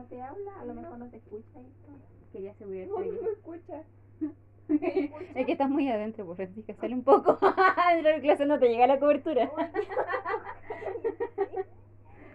te 0.02 0.20
habla? 0.20 0.61
A 0.61 0.64
lo 0.64 0.74
mejor 0.74 0.98
no 0.98 1.09
te 1.09 1.16
escucha 1.18 1.61
esto. 1.61 1.92
Quería 2.33 2.50
asegurarse 2.50 2.90
No, 2.90 2.98
no 2.98 3.22
me 3.22 3.30
escucha. 3.30 3.83
Es 5.35 5.46
que 5.46 5.52
estás 5.52 5.68
muy 5.68 5.88
adentro, 5.88 6.24
pues 6.24 6.37
Francisca, 6.37 6.74
sale 6.74 6.94
un 6.94 7.04
poco. 7.04 7.38
Dentro 7.92 8.12
del 8.12 8.22
closet 8.22 8.46
no 8.46 8.59
te 8.59 8.68
llega 8.68 8.87
la 8.87 8.98
cobertura. 8.98 9.50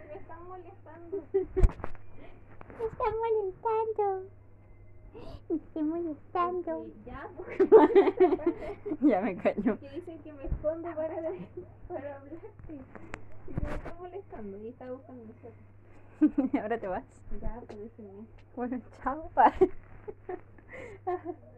Me 0.08 0.14
están 0.16 0.48
molestando. 0.48 1.24
Me 1.34 1.42
está 2.86 3.04
molestando. 3.20 4.30
Me 5.50 5.56
estoy 5.56 5.84
molestando. 5.84 6.86
Ya, 7.06 7.28
ya 9.02 9.22
me 9.22 9.36
caño. 9.38 9.80
que 9.80 9.90
dicen 9.90 10.20
que 10.20 10.34
me 10.34 10.46
escondo 10.46 10.88
para, 10.96 11.16
para 11.88 12.16
hablarte. 12.18 12.74
Y 13.48 13.52
me 13.66 13.74
está 13.76 13.96
molestando 14.00 14.58
y 14.60 14.68
está 14.68 14.92
buscando. 14.92 15.24
Ahora 16.62 16.78
te 16.80 16.88
vas. 16.88 17.04
Ya, 17.42 17.62
pues 17.68 17.80
déjenme. 17.80 18.26
Bueno, 18.56 18.82
chao. 19.04 19.30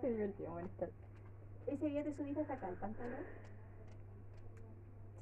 Qué 0.01 0.09
divertido 0.09 0.51
molestar. 0.51 0.89
Ese 1.67 1.85
día 1.87 2.03
te 2.03 2.13
subiste 2.15 2.41
hasta 2.41 2.53
acá 2.55 2.69
el 2.69 2.75
pantalón. 2.75 3.23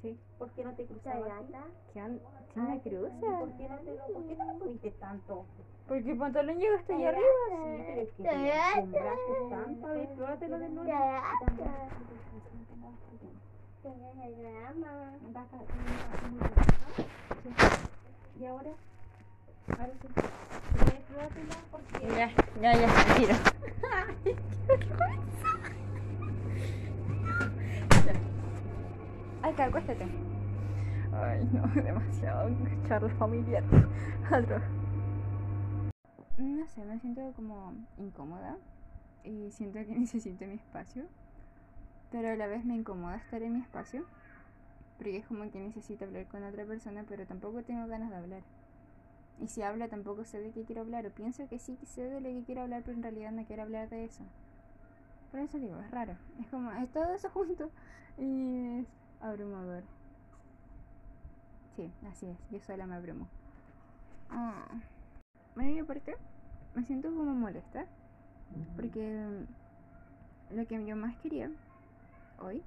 Sí. 0.02 0.18
¿Por 0.38 0.50
qué 0.52 0.64
no 0.64 0.74
te 0.74 0.86
cruzabas? 0.86 1.30
aquí? 1.32 1.52
¿Qué 1.92 2.02
on- 2.02 2.20
¿Qué 2.54 2.60
me 2.60 2.80
cruza? 2.80 3.38
¿Por 3.38 3.52
qué 3.56 3.68
no 3.68 3.78
te 3.78 3.94
lo, 3.94 4.06
por 4.12 4.26
qué 4.26 4.36
no 4.36 4.44
lo 4.52 4.58
subiste 4.58 4.90
tanto? 4.92 5.44
Porque 5.86 6.10
el 6.12 6.18
pantalón 6.18 6.58
llega 6.58 6.76
hasta 6.76 6.94
allá 6.94 7.08
arriba. 7.10 7.26
Sí, 7.48 7.82
pero 7.86 8.00
es 8.00 8.12
que 8.12 8.22
te 8.22 8.28
acostumbraste 8.30 9.32
tanto. 9.50 9.86
A 9.86 9.92
ver, 9.92 10.08
pruébatelo 10.14 10.58
de 10.58 10.68
nuevo. 10.70 10.90
Y 18.40 18.44
ahora, 18.46 18.70
porque 21.70 22.06
Ya, 22.16 22.30
ya, 22.60 22.72
ya, 22.74 22.88
tiro. 23.16 23.34
Ay, 29.42 29.54
Car, 29.54 29.68
acuéstate. 29.68 30.06
Ay, 31.12 31.48
no, 31.52 31.66
demasiado 31.82 32.50
charla 32.88 33.08
familiar. 33.10 33.64
Otro. 34.26 34.60
No 36.38 36.66
sé, 36.68 36.84
me 36.84 36.98
siento 37.00 37.32
como 37.36 37.74
incómoda 37.98 38.56
y 39.24 39.50
siento 39.50 39.78
que 39.80 39.94
necesito 39.98 40.46
mi 40.46 40.54
espacio, 40.54 41.04
pero 42.10 42.28
a 42.30 42.36
la 42.36 42.46
vez 42.46 42.64
me 42.64 42.74
incomoda 42.74 43.16
estar 43.16 43.42
en 43.42 43.54
mi 43.54 43.60
espacio 43.60 44.04
porque 45.00 45.16
es 45.16 45.26
como 45.26 45.50
que 45.50 45.58
necesito 45.58 46.04
hablar 46.04 46.26
con 46.26 46.44
otra 46.44 46.66
persona, 46.66 47.04
pero 47.08 47.24
tampoco 47.24 47.62
tengo 47.62 47.86
ganas 47.86 48.10
de 48.10 48.16
hablar. 48.16 48.42
Y 49.40 49.48
si 49.48 49.62
hablo 49.62 49.88
tampoco 49.88 50.24
sé 50.24 50.40
de 50.40 50.50
qué 50.52 50.64
quiero 50.64 50.82
hablar, 50.82 51.06
o 51.06 51.10
pienso 51.10 51.48
que 51.48 51.58
sí 51.58 51.78
sé 51.86 52.02
de 52.02 52.20
lo 52.20 52.28
que 52.28 52.44
quiero 52.44 52.62
hablar, 52.62 52.82
pero 52.84 52.96
en 52.96 53.02
realidad 53.02 53.32
no 53.32 53.44
quiero 53.46 53.62
hablar 53.62 53.88
de 53.88 54.04
eso. 54.04 54.22
Por 55.30 55.40
eso 55.40 55.58
digo, 55.58 55.78
es 55.80 55.90
raro. 55.90 56.14
Es 56.40 56.46
como, 56.48 56.70
es 56.72 56.90
todo 56.92 57.12
eso 57.14 57.30
junto 57.34 57.70
y 58.18 58.80
es 58.80 58.86
abrumador. 59.20 59.82
Sí, 61.76 61.90
así 62.10 62.26
es. 62.26 62.36
Yo 62.50 62.60
sola 62.60 62.86
me 62.86 62.96
abrumo. 62.96 63.26
Ah. 64.28 64.64
Bueno, 65.54 65.70
y 65.70 65.78
aparte, 65.78 66.14
me 66.74 66.84
siento 66.84 67.08
como 67.08 67.34
molesta. 67.34 67.86
Porque 68.76 69.46
lo 70.50 70.66
que 70.66 70.84
yo 70.84 70.96
más 70.96 71.16
quería 71.18 71.50
hoy 72.38 72.62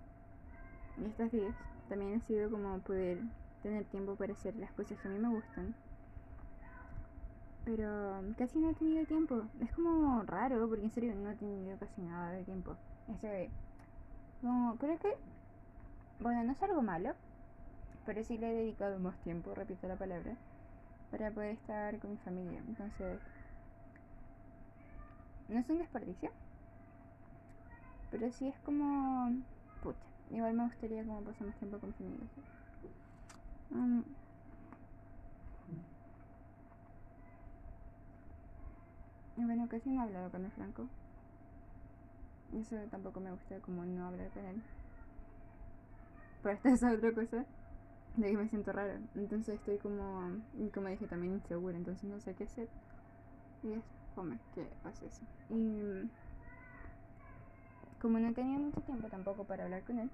y 0.97 1.05
estos 1.05 1.31
días 1.31 1.53
también 1.89 2.15
ha 2.15 2.27
sido 2.27 2.49
como 2.49 2.79
poder 2.79 3.17
tener 3.61 3.83
tiempo 3.85 4.15
para 4.15 4.33
hacer 4.33 4.55
las 4.55 4.71
cosas 4.73 4.97
que 4.99 5.07
a 5.07 5.11
mí 5.11 5.19
me 5.19 5.29
gustan. 5.29 5.75
Pero 7.65 8.21
casi 8.37 8.59
no 8.59 8.69
he 8.69 8.73
tenido 8.73 9.05
tiempo. 9.05 9.43
Es 9.61 9.71
como 9.71 10.21
raro, 10.23 10.67
porque 10.67 10.83
en 10.83 10.91
serio 10.91 11.15
no 11.15 11.31
he 11.31 11.35
tenido 11.35 11.77
casi 11.77 12.01
nada 12.01 12.31
de 12.31 12.43
tiempo. 12.43 12.75
Ese, 13.07 13.49
como, 14.41 14.75
creo 14.77 14.97
que, 14.99 15.15
bueno, 16.19 16.43
no 16.43 16.51
es 16.51 16.61
algo 16.61 16.81
malo, 16.81 17.13
pero 18.05 18.23
sí 18.23 18.37
le 18.37 18.51
he 18.51 18.53
dedicado 18.53 18.99
más 18.99 19.15
tiempo, 19.19 19.53
repito 19.55 19.87
la 19.87 19.95
palabra, 19.95 20.35
para 21.11 21.31
poder 21.31 21.51
estar 21.51 21.97
con 21.99 22.11
mi 22.11 22.17
familia. 22.17 22.61
Entonces, 22.67 23.19
no 25.47 25.59
es 25.59 25.69
un 25.69 25.77
desperdicio, 25.79 26.31
pero 28.11 28.31
sí 28.31 28.47
es 28.47 28.55
como, 28.65 29.31
pucha, 29.81 29.99
igual 30.31 30.53
me 30.53 30.65
gustaría 30.65 31.03
como 31.03 31.21
pasar 31.21 31.47
más 31.47 31.55
tiempo 31.55 31.79
con 31.79 31.89
mi 31.89 31.95
familia. 31.95 32.27
¿sí? 32.35 32.41
Bueno, 39.37 39.67
casi 39.69 39.89
no 39.91 40.01
he 40.01 40.05
hablado 40.05 40.31
con 40.31 40.43
el 40.45 40.51
Franco. 40.51 40.87
Eso 42.53 42.77
tampoco 42.89 43.19
me 43.19 43.31
gusta, 43.31 43.59
como 43.59 43.83
no 43.85 44.07
hablar 44.07 44.29
con 44.29 44.45
él. 44.45 44.61
Pero 46.41 46.55
esta 46.55 46.69
es 46.69 46.83
otra 46.83 47.11
cosa 47.13 47.45
de 48.17 48.31
que 48.31 48.37
me 48.37 48.49
siento 48.49 48.71
rara. 48.71 48.99
Entonces 49.15 49.55
estoy 49.55 49.77
como, 49.79 50.31
como 50.73 50.89
dije, 50.89 51.07
también 51.07 51.33
insegura. 51.33 51.77
Entonces 51.77 52.05
no 52.09 52.19
sé 52.19 52.33
qué 52.35 52.45
hacer. 52.45 52.67
Y 53.63 53.73
es 53.73 53.83
como 54.15 54.35
que 54.55 54.65
pasa 54.83 55.05
eso. 55.05 55.21
Y 55.49 56.09
como 58.01 58.19
no 58.19 58.33
tenía 58.33 58.59
mucho 58.59 58.81
tiempo 58.81 59.07
tampoco 59.07 59.45
para 59.45 59.63
hablar 59.63 59.81
con 59.83 59.97
él, 59.99 60.09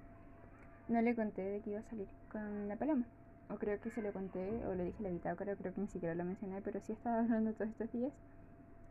no 0.88 1.02
le 1.02 1.14
conté 1.16 1.42
de 1.42 1.60
que 1.60 1.70
iba 1.70 1.80
a 1.80 1.84
salir 1.90 2.08
con 2.32 2.68
la 2.68 2.76
paloma. 2.76 3.04
O 3.50 3.56
creo 3.56 3.80
que 3.80 3.90
se 3.90 4.02
lo 4.02 4.12
conté, 4.12 4.64
o 4.66 4.74
lo 4.74 4.84
dije 4.84 4.98
en 4.98 5.04
la 5.04 5.10
bitácora, 5.10 5.56
creo 5.56 5.74
que 5.74 5.80
ni 5.82 5.88
siquiera 5.88 6.14
lo 6.14 6.24
mencioné, 6.24 6.60
pero 6.62 6.80
sí 6.80 6.92
estaba 6.92 7.20
hablando 7.22 7.52
todos 7.54 7.70
estos 7.70 7.92
días 7.92 8.12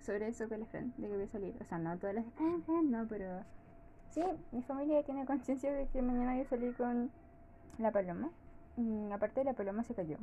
sobre 0.01 0.27
eso 0.27 0.47
con 0.47 0.59
la 0.59 0.65
Fran, 0.65 0.93
de 0.97 1.07
que 1.07 1.15
voy 1.15 1.23
a 1.23 1.27
salir. 1.27 1.55
O 1.61 1.65
sea, 1.65 1.77
no 1.77 1.97
todas 1.97 2.15
las 2.15 2.25
no, 2.67 3.07
pero 3.07 3.43
sí, 4.11 4.21
mi 4.51 4.61
familia 4.63 5.03
tiene 5.03 5.25
conciencia 5.25 5.71
de 5.73 5.87
que 5.87 6.01
mañana 6.01 6.33
voy 6.33 6.41
a 6.41 6.45
salir 6.45 6.75
con 6.75 7.11
la 7.77 7.91
paloma. 7.91 8.29
Y 8.77 9.11
aparte 9.11 9.43
la 9.43 9.53
paloma 9.53 9.83
se 9.83 9.93
cayó 9.93 10.17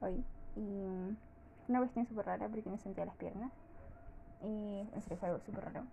hoy. 0.00 0.24
Y 0.56 1.16
una 1.68 1.78
cuestión 1.78 2.06
súper 2.06 2.26
rara 2.26 2.48
porque 2.48 2.70
no 2.70 2.78
sentía 2.78 3.04
las 3.04 3.16
piernas. 3.16 3.52
Y 4.42 4.88
en 4.92 5.02
serio 5.02 5.18
fue 5.18 5.28
algo 5.28 5.40
súper 5.40 5.64
raro. 5.64 5.84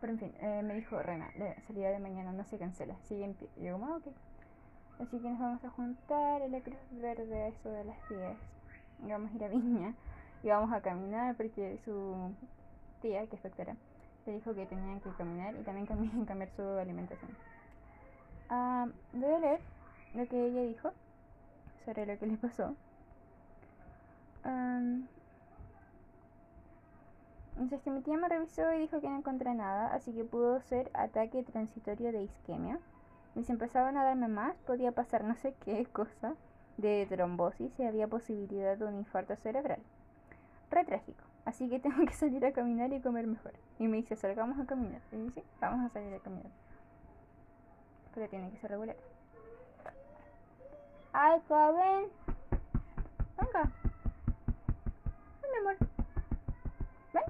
Pero 0.00 0.12
en 0.12 0.18
fin, 0.18 0.32
eh, 0.40 0.62
me 0.62 0.74
dijo 0.74 1.00
Rena, 1.02 1.30
la 1.36 1.60
salida 1.62 1.90
de 1.90 1.98
mañana 1.98 2.32
no 2.32 2.44
se 2.44 2.58
cancela, 2.58 2.94
sigue 3.04 3.24
en 3.24 3.34
pie. 3.34 3.48
Y 3.56 3.64
yo 3.64 3.72
como, 3.72 3.86
ah, 3.86 3.96
ok. 3.96 4.06
Así 5.00 5.18
que 5.18 5.28
nos 5.28 5.38
vamos 5.38 5.64
a 5.64 5.70
juntar 5.70 6.42
en 6.42 6.52
la 6.52 6.60
Cruz 6.60 6.78
Verde 6.90 7.42
a 7.42 7.48
eso 7.48 7.68
de 7.68 7.84
las 7.84 8.08
10. 8.08 8.20
Y 9.04 9.10
vamos 9.10 9.30
a 9.30 9.34
ir 9.34 9.44
a 9.44 9.48
Viña. 9.48 9.94
Y 10.42 10.48
vamos 10.48 10.72
a 10.72 10.80
caminar 10.80 11.34
porque 11.36 11.78
su 11.84 12.32
tía, 13.02 13.26
que 13.26 13.36
es 13.36 13.42
doctora, 13.42 13.76
le 14.26 14.32
dijo 14.34 14.54
que 14.54 14.66
tenían 14.66 15.00
que 15.00 15.10
caminar 15.10 15.54
y 15.54 15.62
también 15.64 15.86
cami- 15.86 16.26
cambiar 16.26 16.50
su 16.56 16.62
alimentación. 16.62 17.30
Ah, 18.50 18.88
voy 19.12 19.32
a 19.32 19.38
leer 19.38 19.60
lo 20.14 20.26
que 20.26 20.46
ella 20.46 20.62
dijo 20.62 20.92
sobre 21.84 22.06
lo 22.06 22.18
que 22.18 22.26
le 22.26 22.36
pasó. 22.36 22.74
Am, 24.44 25.06
entonces 27.54 27.80
que 27.82 27.90
mi 27.90 28.00
tía 28.00 28.16
me 28.16 28.28
revisó 28.28 28.72
y 28.72 28.78
dijo 28.78 29.00
que 29.00 29.08
no 29.08 29.18
encontré 29.18 29.52
nada, 29.54 29.92
así 29.92 30.12
que 30.12 30.24
pudo 30.24 30.60
ser 30.60 30.90
ataque 30.94 31.42
transitorio 31.42 32.12
de 32.12 32.22
isquemia. 32.22 32.78
Y 33.34 33.44
si 33.44 33.52
empezaban 33.52 33.96
a 33.96 34.04
darme 34.04 34.28
más, 34.28 34.54
podía 34.66 34.92
pasar 34.92 35.24
no 35.24 35.34
sé 35.36 35.54
qué 35.64 35.84
cosa 35.86 36.34
de 36.76 37.06
trombosis 37.08 37.78
y 37.78 37.84
había 37.84 38.08
posibilidad 38.08 38.76
de 38.76 38.84
un 38.84 38.96
infarto 38.96 39.36
cerebral. 39.36 39.80
Re 40.70 40.84
trágico. 40.84 41.24
Así 41.44 41.68
que 41.68 41.78
tengo 41.80 42.04
que 42.04 42.12
salir 42.12 42.44
a 42.44 42.52
caminar 42.52 42.92
y 42.92 43.00
comer 43.00 43.26
mejor. 43.26 43.54
Y 43.78 43.88
me 43.88 43.96
dice, 43.96 44.16
salgamos 44.16 44.58
a 44.58 44.66
caminar. 44.66 45.00
Y 45.12 45.16
dice, 45.16 45.44
vamos 45.60 45.86
a 45.86 45.88
salir 45.92 46.12
a 46.14 46.18
caminar. 46.18 46.52
Pero 48.14 48.28
tiene 48.28 48.50
que 48.50 48.58
ser 48.58 48.70
regular. 48.70 48.96
Ay, 51.12 51.40
Coven. 51.48 52.06
Venga. 53.40 53.62
Ven, 55.40 55.50
mi 55.52 55.58
amor. 55.58 55.76
Ven. 57.14 57.24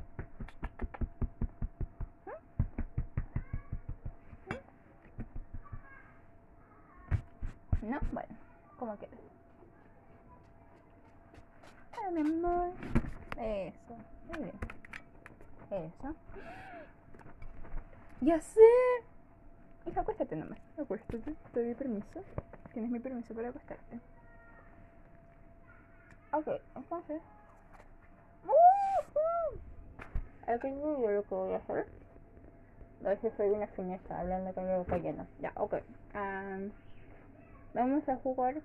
¿Mm? 7.83 7.91
No, 7.91 8.01
bueno, 8.13 8.37
como 8.79 8.97
quieras. 8.97 9.21
Ay, 11.93 12.15
mi 12.15 12.21
amor. 12.21 12.98
Eso, 13.39 13.97
muy 14.27 14.45
bien. 14.45 14.59
Eso. 15.71 16.15
Ya 18.21 18.41
sé. 18.41 18.61
Hija, 19.87 20.01
acuéstate 20.01 20.37
nomás. 20.37 20.59
Acuéstate. 20.79 21.35
Te 21.53 21.65
doy 21.65 21.75
permiso. 21.75 22.23
Tienes 22.73 22.91
mi 22.91 22.99
permiso 22.99 23.35
para 23.35 23.49
acostarte. 23.51 24.01
Ok, 26.33 26.49
entonces. 26.75 27.23
Al 30.47 30.61
que 30.61 30.71
yo 30.71 30.99
lo 30.99 31.23
que 31.23 31.35
voy 31.35 31.53
a 31.53 31.59
hacer. 31.59 31.87
A 33.05 33.09
veces 33.11 33.33
soy 33.37 33.51
una 33.51 33.69
fineza 33.69 34.19
hablando 34.19 34.53
con 34.53 34.67
la 34.67 34.79
boca 34.79 34.99
llena. 34.99 35.27
Ya, 35.41 35.53
ok. 35.55 35.75
Am, 36.15 36.73
vamos 37.75 38.09
a 38.09 38.17
jugar 38.17 38.57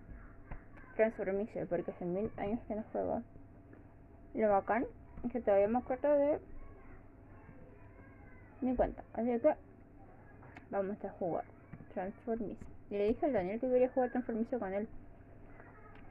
Transformice 0.95 1.65
porque 1.65 1.91
hace 1.91 2.05
mil 2.05 2.31
años 2.37 2.59
que 2.67 2.75
no 2.75 2.83
juego. 2.91 3.21
Lo 4.33 4.49
bacán 4.49 4.85
es 5.23 5.31
que 5.31 5.41
todavía 5.41 5.67
me 5.67 5.79
acuerdo 5.79 6.11
de 6.17 6.39
mi 8.61 8.75
cuenta. 8.75 9.03
Así 9.13 9.39
que 9.39 9.55
vamos 10.69 11.03
a 11.03 11.09
jugar 11.11 11.45
Transformice. 11.93 12.57
Y 12.89 12.97
le 12.97 13.07
dije 13.09 13.25
al 13.25 13.33
Daniel 13.33 13.59
que 13.59 13.69
quería 13.69 13.89
jugar 13.89 14.09
Transformice 14.11 14.57
con 14.57 14.73
él. 14.73 14.87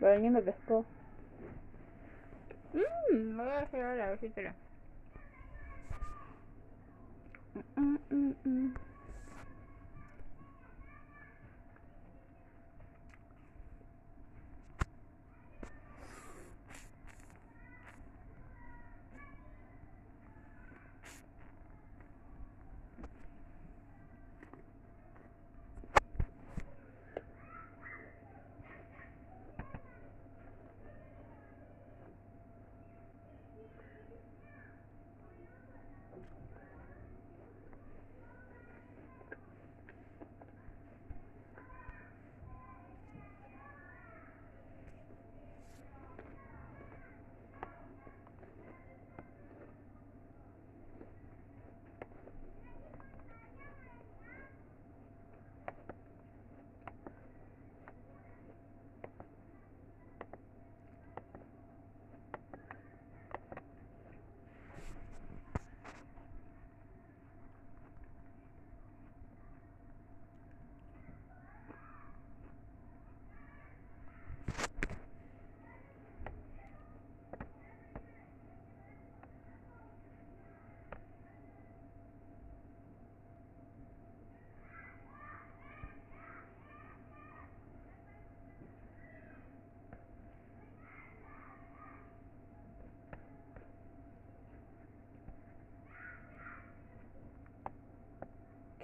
Pero 0.00 0.12
él 0.12 0.22
ni 0.22 0.30
me 0.30 0.42
pescó. 0.42 0.85
Mmm, 2.72 3.37
voy 3.37 3.48
a 3.48 3.61
hacer 3.61 3.82
ahora, 3.85 4.06
a 4.06 4.11
ver 4.11 4.20
si 4.20 4.28
te 4.30 4.42
lo- 4.42 4.50
Mm, 7.76 7.96
mm, 8.11 8.35
mm. 8.44 8.74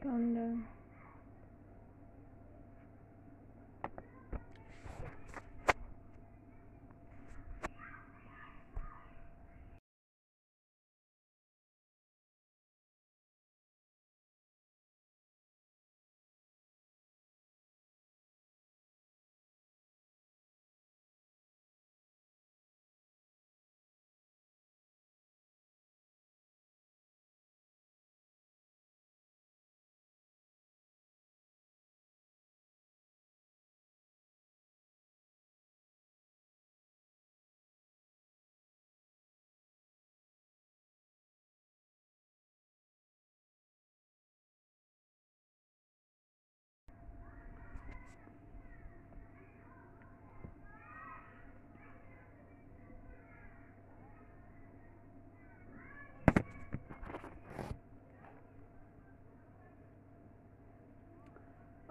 thunder 0.09 0.57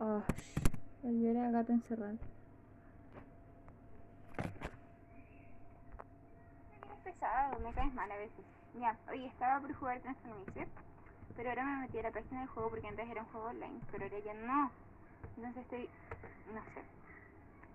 Oh, 0.10 0.24
yo 1.04 1.32
era 1.32 1.52
gato 1.52 1.74
encerrado. 1.74 2.18
Es 6.94 7.04
pesado, 7.04 7.60
me 7.60 7.74
caes 7.74 7.94
mal 7.94 8.10
a 8.10 8.16
veces. 8.16 8.46
Ya, 8.80 8.98
oye, 9.12 9.26
estaba 9.26 9.60
por 9.60 9.74
jugar 9.74 10.00
Transformice, 10.00 10.66
pero 11.36 11.50
ahora 11.50 11.66
me 11.66 11.82
metí 11.82 12.00
a 12.00 12.04
la 12.04 12.12
página 12.12 12.40
del 12.40 12.50
juego 12.50 12.70
porque 12.70 12.88
antes 12.88 13.10
era 13.10 13.22
un 13.22 13.28
juego 13.28 13.48
online, 13.48 13.82
pero 13.92 14.06
ahora 14.06 14.20
ya 14.20 14.34
no. 14.34 14.72
Entonces 15.36 15.64
estoy, 15.64 15.90
no 16.54 16.64
sé, 16.74 16.82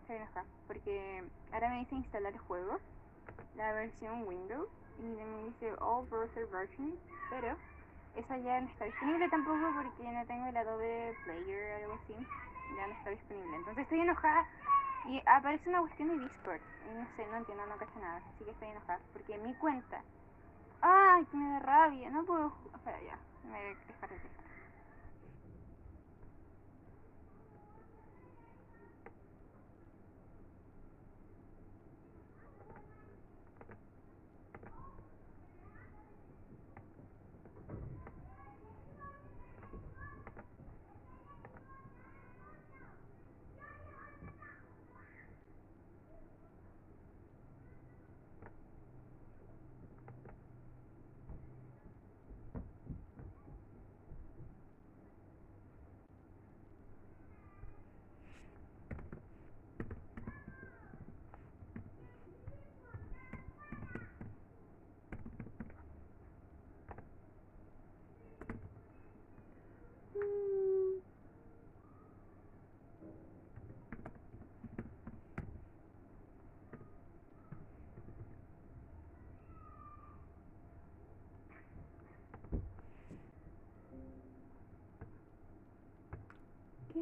estoy 0.00 0.16
enojada 0.16 0.46
porque 0.66 1.24
ahora 1.52 1.68
me 1.68 1.80
dice 1.80 1.96
instalar 1.96 2.32
el 2.32 2.38
juego, 2.38 2.78
la 3.56 3.74
versión 3.74 4.26
Windows, 4.26 4.70
y 5.00 5.02
me 5.02 5.44
dice 5.48 5.74
All 5.80 6.08
Browser 6.08 6.46
Versions, 6.46 6.96
pero 7.28 7.58
esa 8.16 8.36
ya 8.38 8.60
no 8.60 8.68
está 8.68 8.84
disponible 8.84 9.28
tampoco 9.28 9.72
porque 9.74 10.12
no 10.12 10.26
tengo 10.26 10.46
el 10.46 10.56
Adobe 10.56 11.16
Player 11.24 11.72
o 11.72 11.84
algo 11.84 12.02
así, 12.02 12.26
ya 12.76 12.86
no 12.86 12.94
está 12.94 13.10
disponible. 13.10 13.56
Entonces 13.56 13.82
estoy 13.82 14.00
enojada 14.00 14.46
y 15.06 15.22
aparece 15.26 15.68
una 15.68 15.80
cuestión 15.80 16.08
de 16.08 16.24
Discord. 16.24 16.60
Y 16.90 16.94
no 16.98 17.06
sé, 17.16 17.26
no 17.26 17.36
entiendo, 17.36 17.66
no 17.66 17.76
cacho 17.76 17.98
nada. 18.00 18.18
Así 18.34 18.44
que 18.44 18.50
estoy 18.50 18.68
enojada. 18.68 19.00
Porque 19.12 19.38
mi 19.38 19.54
cuenta. 19.54 20.02
¡Ay, 20.80 21.24
que 21.26 21.36
me 21.36 21.48
da 21.50 21.58
rabia! 21.60 22.10
No 22.10 22.24
puedo. 22.24 22.52
Espera, 22.74 23.00
ya. 23.02 23.18
Me 23.44 23.50
voy 23.50 23.60
a 23.60 23.86
dejar 23.86 24.10
de 24.10 24.41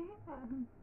Yeah. 0.00 0.79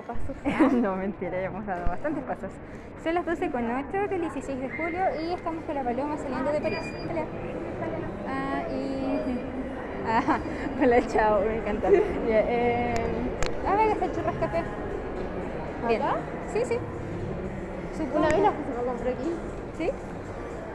Cinco 0.00 0.02
pasos. 0.02 0.72
no, 0.72 0.96
mentira, 0.96 1.32
ya 1.32 1.46
hemos 1.46 1.66
dado 1.66 1.86
bastantes 1.86 2.24
pasos. 2.24 2.50
Son 3.02 3.14
las 3.14 3.26
12 3.26 3.50
con 3.50 3.70
8 3.70 4.08
del 4.08 4.20
16 4.20 4.60
de 4.60 4.70
julio 4.70 5.00
y 5.20 5.32
estamos 5.32 5.64
con 5.64 5.74
la 5.74 5.82
paloma 5.82 6.16
saliendo 6.16 6.52
de 6.52 6.60
París. 6.60 6.78
Hola. 7.10 7.24
Ah, 8.28 8.62
y... 8.70 9.10
Ah, 10.02 10.38
hola, 10.82 11.06
chao, 11.06 11.40
me 11.42 11.58
encanta. 11.58 11.90
Ya, 11.90 12.00
eh... 12.28 12.94
Ah, 13.68 13.76
venga, 13.76 13.92
está 13.92 14.06
el 14.06 14.12
churras 14.12 14.34
café. 14.36 14.64
Bien. 15.86 16.02
¿Acá? 16.02 16.16
Sí, 16.52 16.62
sí. 16.64 16.78
Supongo. 17.96 18.18
Una 18.18 18.28
vez 18.28 18.38
la 18.40 18.52
comprar 18.86 19.12
aquí. 19.12 19.34
¿Sí? 19.76 19.90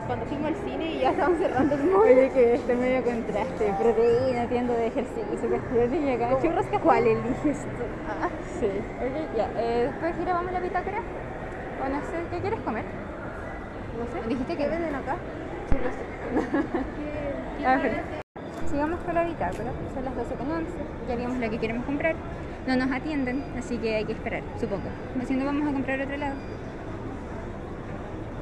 Cuando 0.08 0.26
fuimos 0.26 0.48
al 0.48 0.56
cine 0.58 0.86
y 0.94 1.00
ya 1.00 1.10
estaban 1.12 1.38
cerrando 1.38 1.76
el 1.76 1.84
mall. 1.86 2.02
Oye, 2.02 2.30
que 2.32 2.54
este 2.56 2.76
medio 2.76 3.04
contraste. 3.04 3.74
Proteína, 3.80 4.48
tienda 4.48 4.74
de 4.76 4.88
ejercicio, 4.88 5.24
cuestión 5.50 6.04
y 6.06 6.12
acá. 6.12 6.40
Churras 6.42 6.66
café. 6.66 6.80
¿Cuál 6.80 7.08
eliges 7.08 7.62
tú? 7.64 7.84
Ah, 8.08 8.30
Sí. 8.60 8.68
Ok, 8.68 9.36
ya. 9.38 9.50
Eh, 9.58 9.90
después 9.92 10.20
grabamos 10.20 10.52
la 10.52 10.60
bitácora. 10.60 11.00
O 11.84 11.90
no 11.90 12.00
sé, 12.02 12.18
¿qué 12.32 12.40
quieres 12.42 12.60
comer? 12.62 12.86
no 13.98 14.06
sé. 14.22 14.28
Dijiste 14.28 14.58
que 14.58 14.64
¿Qué 14.64 14.70
venden 14.70 14.96
acá? 14.96 15.16
¿Qué, 15.70 17.66
Ah, 17.66 17.80
Sigamos 18.70 19.00
con 19.00 19.16
la 19.16 19.24
bitácora, 19.24 19.72
son 19.94 20.06
las 20.06 20.16
12 20.16 20.36
con 20.36 20.52
11, 20.52 20.72
ya 21.08 21.16
vimos 21.16 21.38
lo 21.38 21.50
que 21.50 21.58
queremos 21.58 21.86
comprar. 21.86 22.16
No 22.68 22.76
nos 22.76 22.92
atienden, 22.92 23.44
así 23.58 23.78
que 23.78 23.96
hay 23.96 24.06
que 24.06 24.14
esperar, 24.14 24.42
supongo. 24.60 24.90
Si 25.26 25.36
no, 25.36 25.46
vamos 25.46 25.70
a 25.70 25.72
comprar 25.74 26.02
otro 26.02 26.18
lado. 26.18 26.36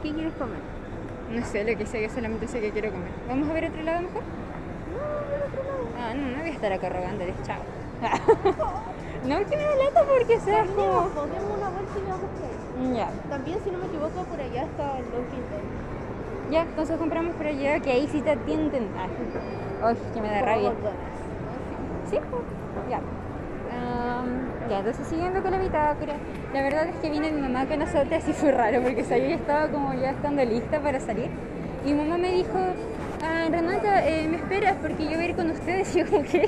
¿Qué 0.02 0.12
quieres 0.12 0.34
comer? 0.34 0.73
No 1.34 1.44
sé 1.46 1.64
lo 1.64 1.76
que 1.76 1.86
sé, 1.88 2.02
yo 2.02 2.10
solamente 2.10 2.48
sé 2.48 2.62
que 2.62 2.70
quiero 2.70 2.92
comer. 2.92 3.12
¿Vamos 3.28 3.50
a 3.50 3.54
ver 3.54 3.66
otro 3.66 3.82
lado 3.82 4.02
mejor? 4.02 4.22
Ah, 6.00 6.14
no, 6.14 6.28
no 6.30 6.38
voy 6.40 6.50
a 6.50 6.52
estar 6.52 6.72
acá 6.72 6.90
rogándoles, 6.90 7.36
chao. 7.44 7.62
no, 9.26 9.38
que 9.40 9.58
me 9.58 9.64
da 9.64 9.76
lata 9.76 10.06
porque 10.08 10.40
seas 10.40 10.68
como... 10.70 11.10
Podemos 11.10 11.32
demos 11.32 11.58
una 11.58 11.70
vuelta 11.70 11.94
y 11.98 12.04
vamos 12.04 12.30
por 12.30 12.86
ahí. 12.86 12.96
Ya, 12.96 13.10
También, 13.30 13.60
si 13.64 13.72
no 13.72 13.78
me 13.80 13.86
equivoco, 13.88 14.24
por 14.26 14.40
allá 14.40 14.64
está 14.64 15.00
el 15.00 15.06
Donuts. 15.12 16.52
ya, 16.52 16.62
entonces 16.62 16.98
compramos 16.98 17.36
por 17.36 17.48
allá, 17.48 17.80
que 17.80 17.92
ahí 17.92 18.08
sí 18.08 18.22
te 18.22 18.32
atienden. 18.32 18.90
Ay, 19.82 19.98
que 20.14 20.22
me 20.22 20.30
da 20.30 20.42
rabia. 20.42 20.72
Sí, 22.12 22.20
pues, 22.30 22.44
ya. 22.90 23.00
Ya, 24.70 24.80
entonces 24.80 25.08
siguiendo 25.08 25.42
con 25.42 25.52
la 25.52 25.58
bitácora. 25.58 26.14
La 26.54 26.62
verdad 26.62 26.88
es 26.88 26.96
que 26.98 27.10
vino 27.10 27.28
mi 27.32 27.42
mamá 27.42 27.66
con 27.66 27.80
nosotras 27.80 28.24
y 28.30 28.34
fue 28.34 28.52
raro 28.52 28.84
porque 28.84 29.02
o 29.02 29.08
yo 29.08 29.36
estaba 29.36 29.68
como 29.70 29.92
ya 29.96 30.12
estando 30.12 30.46
lista 30.46 30.80
para 30.80 31.00
salir. 31.00 31.32
Y 31.84 31.94
mi 31.94 32.04
mamá 32.04 32.20
me 32.20 32.32
dijo, 32.32 32.60
ah, 33.24 33.48
Renata, 33.50 34.08
eh, 34.08 34.28
¿me 34.30 34.38
esperas? 34.38 34.76
Porque 34.80 35.04
yo 35.06 35.16
voy 35.16 35.26
a 35.26 35.30
ir 35.30 35.36
con 35.36 35.50
ustedes. 35.50 35.96
Y 35.96 36.00
yo 36.00 36.06
como, 36.06 36.22
¿qué? 36.22 36.48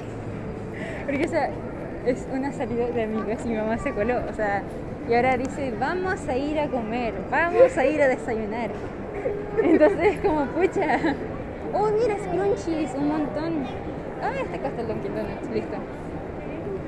Porque, 1.06 1.26
o 1.26 1.28
sea, 1.28 1.50
es 2.06 2.28
una 2.32 2.52
salida 2.52 2.86
de 2.86 3.04
amigos 3.04 3.40
y 3.46 3.50
mi 3.50 3.56
mamá 3.56 3.80
se 3.80 3.94
coló. 3.94 4.22
O 4.30 4.34
sea, 4.34 4.62
y 5.10 5.14
ahora 5.16 5.38
dice, 5.38 5.74
vamos 5.80 6.28
a 6.28 6.38
ir 6.38 6.60
a 6.60 6.68
comer, 6.68 7.16
vamos 7.32 7.76
a 7.76 7.86
ir 7.86 8.00
a 8.04 8.08
desayunar. 8.08 8.70
Entonces 9.64 10.16
es 10.16 10.20
como, 10.20 10.46
pucha. 10.46 11.00
Oh, 11.74 11.90
mira, 11.90 12.16
scrunchies, 12.20 12.94
un 12.94 13.08
montón. 13.08 13.66
Ah, 14.22 14.34
este 14.40 14.58
acá 14.58 14.68
está 14.68 14.82
el 14.84 14.88
listo. 15.52 15.78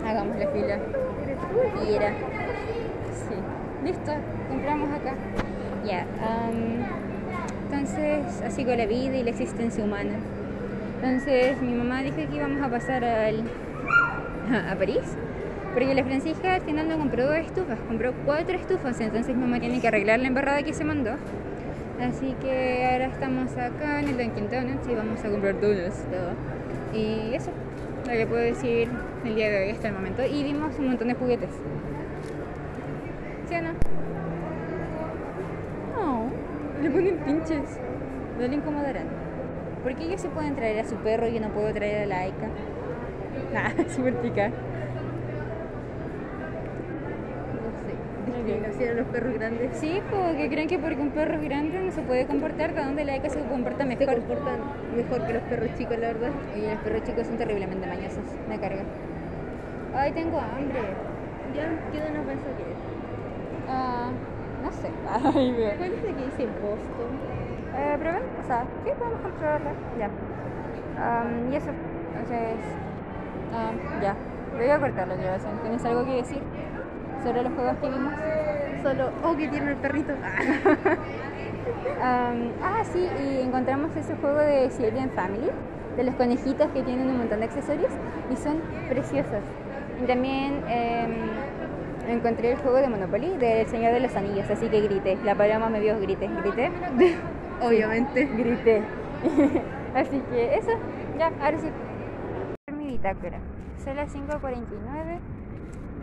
Hagamos 0.05 0.37
la 0.37 0.47
fila. 0.49 0.77
Y 1.83 1.95
era. 1.95 2.13
Sí. 3.17 3.35
Listo, 3.83 4.11
compramos 4.49 4.89
acá. 4.91 5.15
Ya. 5.85 6.01
am, 6.21 7.07
entonces, 7.65 8.41
así 8.45 8.63
con 8.63 8.77
la 8.77 8.85
vida 8.85 9.17
y 9.17 9.23
la 9.23 9.29
existencia 9.29 9.83
humana. 9.83 10.13
Entonces, 11.01 11.61
mi 11.61 11.73
mamá 11.73 12.01
dijo 12.01 12.15
que 12.15 12.35
íbamos 12.35 12.61
a 12.61 12.69
pasar 12.69 13.03
al, 13.03 13.43
a 14.71 14.75
París. 14.75 15.03
Porque 15.73 15.93
la 15.93 16.03
Francisca 16.03 16.55
al 16.55 16.61
final 16.61 16.89
no 16.89 16.97
compró 16.97 17.27
dos 17.27 17.35
estufas, 17.35 17.77
compró 17.87 18.13
cuatro 18.25 18.55
estufas. 18.55 18.99
Entonces, 18.99 19.35
mi 19.35 19.41
mamá 19.41 19.59
tiene 19.59 19.79
que 19.79 19.87
arreglar 19.87 20.19
la 20.19 20.27
embarrada 20.27 20.63
que 20.63 20.73
se 20.73 20.83
mandó. 20.83 21.11
Así 22.01 22.35
que 22.41 22.87
ahora 22.91 23.05
estamos 23.05 23.51
acá 23.57 23.99
en 23.99 24.09
el 24.09 24.17
Dunkin' 24.17 24.49
Donuts 24.49 24.87
y 24.87 24.95
vamos 24.95 25.23
a 25.23 25.29
comprar 25.29 25.59
donuts, 25.59 26.03
todo. 26.09 26.31
Y 26.93 27.33
eso, 27.33 27.51
lo 28.05 28.11
que 28.11 28.27
puedo 28.27 28.41
decir 28.41 28.87
el 29.25 29.35
día 29.35 29.49
de 29.49 29.63
hoy 29.63 29.69
hasta 29.71 29.89
el 29.89 29.93
momento. 29.93 30.23
Y 30.25 30.43
vimos 30.43 30.77
un 30.79 30.87
montón 30.87 31.09
de 31.09 31.15
juguetes. 31.15 31.49
¿Sí 33.49 33.55
o 33.55 33.61
no? 33.61 33.69
No, 35.95 36.29
le 36.81 36.86
ponen 36.97 37.17
pinches. 37.17 37.79
No 38.39 38.47
le 38.47 38.55
incomodarán. 38.55 39.05
¿Por 39.83 39.95
qué 39.95 40.05
ellos 40.05 40.21
se 40.21 40.29
pueden 40.29 40.55
traer 40.55 40.79
a 40.79 40.89
su 40.89 40.95
perro 40.95 41.27
y 41.27 41.35
yo 41.35 41.41
no 41.41 41.49
puedo 41.49 41.71
traer 41.73 42.03
a 42.03 42.05
la 42.05 42.19
Aika? 42.21 42.47
Ah, 43.55 43.71
súper 43.95 44.15
pica. 44.15 44.51
nacieron 48.61 48.97
los 48.97 49.07
perros 49.07 49.33
grandes 49.33 49.77
Sí, 49.77 50.01
porque 50.09 50.49
creen 50.49 50.67
que 50.67 50.79
porque 50.79 51.01
un 51.01 51.09
perro 51.11 51.35
es 51.35 51.43
grande 51.43 51.79
no 51.79 51.91
se 51.91 52.01
puede 52.01 52.25
comportar, 52.25 52.73
de 52.73 52.81
donde 52.83 53.05
la 53.05 53.15
Eka 53.15 53.29
se 53.29 53.39
comporta 53.41 53.83
se 53.83 53.89
mejor. 53.95 54.15
comportan 54.15 54.55
mejor 54.95 55.27
que 55.27 55.33
los 55.33 55.43
perros 55.43 55.69
chicos, 55.77 55.97
la 55.97 56.07
verdad. 56.07 56.31
Oye, 56.55 56.71
los 56.73 56.79
perros 56.81 57.03
chicos 57.03 57.27
son 57.27 57.37
terriblemente 57.37 57.87
mañosos, 57.87 58.23
me 58.49 58.59
carga. 58.59 58.83
Ay, 59.95 60.11
tengo 60.13 60.39
hambre. 60.39 60.79
Ya, 61.55 61.69
¿qué 61.91 61.99
nos 61.99 62.25
pensó 62.25 62.45
que 62.57 62.63
es? 62.63 62.77
Ah, 63.69 64.11
no 64.63 64.71
sé. 64.71 64.89
Ay, 65.37 65.51
veo. 65.51 65.77
¿Cuál 65.77 65.93
es 65.93 66.03
el 66.03 66.15
que 66.15 66.25
dice 66.25 66.47
Boston? 66.61 67.11
Eh, 67.75 67.95
pero 67.99 68.11
ven, 68.13 68.23
o 68.43 68.47
sea, 68.47 68.63
sí, 68.83 68.91
podemos 68.97 69.21
controlarla. 69.21 69.71
Ya. 69.99 70.09
Am, 70.99 71.51
y 71.51 71.55
eso, 71.55 71.69
entonces. 72.13 72.57
ya. 74.01 74.15
Voy 74.55 74.69
a 74.69 74.79
cortar 74.79 75.07
la 75.07 75.15
grabación. 75.15 75.59
¿Tienes 75.61 75.85
algo 75.85 76.05
que 76.05 76.15
decir 76.15 76.41
sobre 77.23 77.43
los 77.43 77.53
juegos 77.53 77.75
que 77.77 77.89
vimos? 77.89 78.13
Solo, 78.81 79.11
oh, 79.23 79.35
que 79.35 79.47
tiene 79.47 79.71
el 79.71 79.77
perrito. 79.77 80.13
Ah, 82.01 82.83
sí, 82.93 82.99
y 82.99 83.41
encontramos 83.41 83.95
ese 83.95 84.15
juego 84.15 84.39
de 84.39 84.69
Siberian 84.69 85.09
Family, 85.11 85.49
de 85.97 86.03
los 86.03 86.15
conejitos 86.15 86.67
que 86.71 86.83
tienen 86.83 87.09
un 87.09 87.17
montón 87.17 87.39
de 87.39 87.45
accesorios 87.45 87.91
y 88.31 88.35
son 88.35 88.61
preciosos. 88.87 89.43
Y 90.01 90.05
también 90.05 90.63
em, 90.67 91.41
encontré 92.13 92.51
el 92.51 92.57
juego 92.57 92.77
de 92.77 92.89
Monopoly 92.89 93.37
del 93.37 93.67
Señor 93.67 93.93
de 93.93 93.99
los 94.01 94.15
Anillos, 94.15 94.49
así 94.49 94.67
que 94.69 94.81
grité. 94.81 95.17
La 95.23 95.35
paloma 95.35 95.69
me 95.69 95.79
vio, 95.79 95.99
grité, 95.99 96.27
grité. 96.41 96.71
Obviamente. 97.61 98.25
grité. 98.25 98.83
Así 99.95 100.21
que 100.29 100.55
eso, 100.55 100.69
ya, 101.17 101.31
ahora 101.41 101.57
sí. 101.57 101.67
Mi 102.71 102.85
bitácora. 102.87 103.39
Son 103.83 103.95
las 103.95 104.13
5.49 104.13 105.17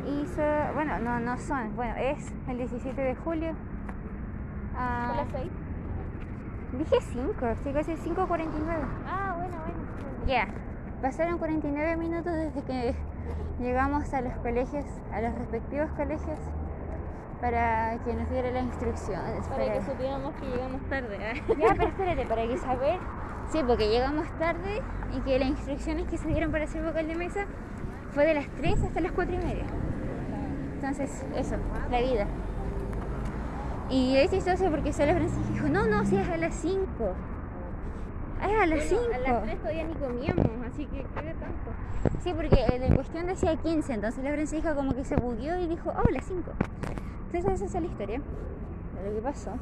y 0.06 0.26
so- 0.26 0.74
bueno, 0.74 0.98
no, 0.98 1.20
no 1.20 1.38
son, 1.38 1.76
bueno, 1.76 1.94
es 1.96 2.18
el 2.48 2.58
17 2.58 3.00
de 3.00 3.14
julio. 3.14 3.52
Ah, 4.76 5.06
¿Son 5.08 5.16
las 5.18 5.28
seis? 5.30 5.52
Dije 6.72 6.96
5, 7.12 7.46
estoy 7.46 7.72
casi 7.72 7.92
5.49. 7.92 8.84
Ah, 9.06 9.34
bueno, 9.36 9.56
bueno. 9.64 10.26
Ya, 10.26 10.48
pasaron 11.00 11.38
49 11.38 11.96
minutos 11.96 12.32
desde 12.32 12.62
que 12.62 12.94
llegamos 13.60 14.12
a 14.12 14.20
los 14.20 14.34
colegios, 14.38 14.84
a 15.12 15.20
los 15.20 15.34
respectivos 15.36 15.90
colegios, 15.92 16.38
para 17.40 17.98
que 18.04 18.14
nos 18.14 18.30
diera 18.30 18.50
las 18.50 18.64
instrucciones. 18.64 19.46
Para 19.48 19.72
que 19.72 19.82
supiéramos 19.82 20.34
que 20.34 20.46
llegamos 20.46 20.82
tarde. 20.88 21.18
¿eh? 21.20 21.42
Ya, 21.58 21.74
pero 21.74 21.88
espérate, 21.88 22.26
para 22.26 22.46
que 22.46 22.58
saber. 22.58 22.98
Sí, 23.50 23.60
porque 23.66 23.88
llegamos 23.88 24.26
tarde 24.38 24.80
y 25.14 25.20
que 25.20 25.38
las 25.38 25.48
instrucciones 25.48 26.06
que 26.08 26.16
se 26.16 26.28
dieron 26.28 26.50
para 26.50 26.64
hacer 26.64 26.82
vocal 26.82 27.06
de 27.06 27.14
mesa 27.14 27.44
fue 28.12 28.26
de 28.26 28.34
las 28.34 28.46
3 28.56 28.82
hasta 28.82 29.00
las 29.00 29.12
4 29.12 29.34
y 29.34 29.38
media. 29.38 29.64
Entonces, 30.76 31.24
eso, 31.36 31.56
la 31.90 32.00
vida. 32.00 32.26
Y 33.90 34.16
es 34.16 34.30
chistoso 34.30 34.70
porque 34.70 34.92
solo 34.92 35.12
Francisco 35.12 35.52
dijo, 35.52 35.68
no, 35.68 35.86
no, 35.86 36.04
si 36.06 36.16
es 36.16 36.28
a 36.28 36.36
las 36.36 36.54
5. 36.54 36.78
Es 38.44 38.60
a 38.60 38.66
las 38.66 38.84
5. 38.84 39.02
A 39.14 39.18
las 39.18 39.42
3 39.42 39.58
todavía 39.58 39.84
ni 39.84 39.94
comíamos, 39.94 40.66
así 40.70 40.86
que 40.86 40.98
qué 40.98 41.34
tanto. 41.34 41.70
Sí, 42.22 42.32
porque 42.34 42.64
el 42.72 42.80
de 42.80 42.94
cuestión 42.94 43.26
decía 43.26 43.56
15, 43.56 43.94
entonces 43.94 44.22
la 44.22 44.30
Francisca 44.32 44.74
como 44.74 44.94
que 44.94 45.04
se 45.04 45.16
bugueó 45.16 45.56
y 45.58 45.66
dijo, 45.66 45.92
oh, 45.96 46.10
las 46.10 46.24
5. 46.24 46.42
Entonces 47.32 47.62
esa 47.62 47.64
es 47.78 47.82
la 47.82 47.88
historia 47.88 48.20
de 48.20 49.08
lo 49.08 49.16
que 49.16 49.22
pasó. 49.22 49.52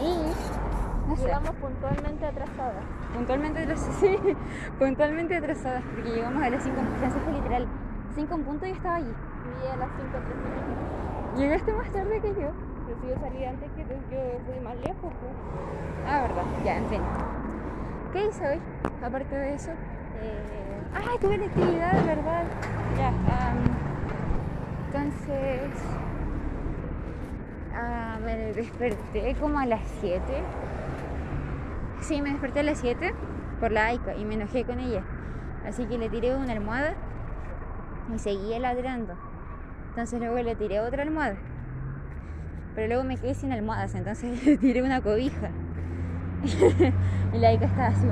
Y, 0.00 1.08
no 1.08 1.16
sé, 1.16 1.22
Llegamos 1.22 1.50
puntualmente 1.56 2.26
atrasadas. 2.26 2.84
puntualmente 3.14 3.62
atrasadas, 3.62 3.96
sí, 4.00 4.18
puntualmente 4.78 5.36
atrasadas, 5.36 5.82
porque 5.94 6.10
llegamos 6.10 6.42
a 6.42 6.50
las 6.50 6.62
5, 6.62 6.76
Francisca 6.98 7.30
literal, 7.30 7.66
5 8.14 8.34
en 8.34 8.42
punto 8.42 8.66
y 8.66 8.70
estaba 8.70 8.96
allí. 8.96 9.12
Y 9.62 9.72
a 9.72 9.76
las 9.76 9.88
5 9.96 10.08
3 10.12 11.38
Llegaste 11.38 11.72
más 11.72 11.90
tarde 11.92 12.20
que 12.20 12.28
yo. 12.28 12.50
Pero 12.86 13.00
si 13.00 13.08
yo 13.08 13.14
salí 13.20 13.44
antes 13.44 13.70
que 13.72 13.84
tú, 13.84 13.94
yo 14.10 14.18
fui 14.46 14.60
más 14.64 14.76
lejos. 14.76 14.96
Pues. 15.00 15.32
Ah, 16.08 16.22
verdad, 16.22 16.44
ya, 16.64 16.78
en 16.78 16.88
fin. 16.88 17.00
¿Qué 18.16 18.28
hice 18.28 18.48
hoy? 18.48 18.58
Aparte 19.04 19.36
de 19.36 19.52
eso. 19.52 19.72
Eh, 19.72 20.80
Ah, 20.94 21.18
tuve 21.20 21.36
la 21.36 21.44
actividad, 21.44 22.06
¿verdad? 22.06 22.44
Ya. 22.96 23.12
entonces. 24.86 25.70
me 28.24 28.36
desperté 28.54 29.36
como 29.38 29.58
a 29.58 29.66
las 29.66 29.82
7. 30.00 30.22
Sí, 32.00 32.22
me 32.22 32.30
desperté 32.30 32.60
a 32.60 32.62
las 32.62 32.78
7 32.78 33.12
por 33.60 33.70
la 33.70 33.88
Aika 33.88 34.16
y 34.16 34.24
me 34.24 34.36
enojé 34.36 34.64
con 34.64 34.80
ella. 34.80 35.02
Así 35.66 35.84
que 35.84 35.98
le 35.98 36.08
tiré 36.08 36.34
una 36.34 36.52
almohada 36.52 36.94
y 38.14 38.18
seguía 38.18 38.58
ladrando. 38.58 39.14
Entonces 39.90 40.18
luego 40.20 40.38
le 40.38 40.56
tiré 40.56 40.80
otra 40.80 41.02
almohada. 41.02 41.36
Pero 42.74 42.86
luego 42.88 43.04
me 43.04 43.18
quedé 43.18 43.34
sin 43.34 43.52
almohadas, 43.52 43.94
entonces 43.94 44.42
le 44.46 44.56
tiré 44.56 44.82
una 44.82 45.02
cobija. 45.02 45.50
y 47.32 47.38
la 47.38 47.48
Aika 47.48 47.66
estaba 47.66 47.88
así. 47.88 48.06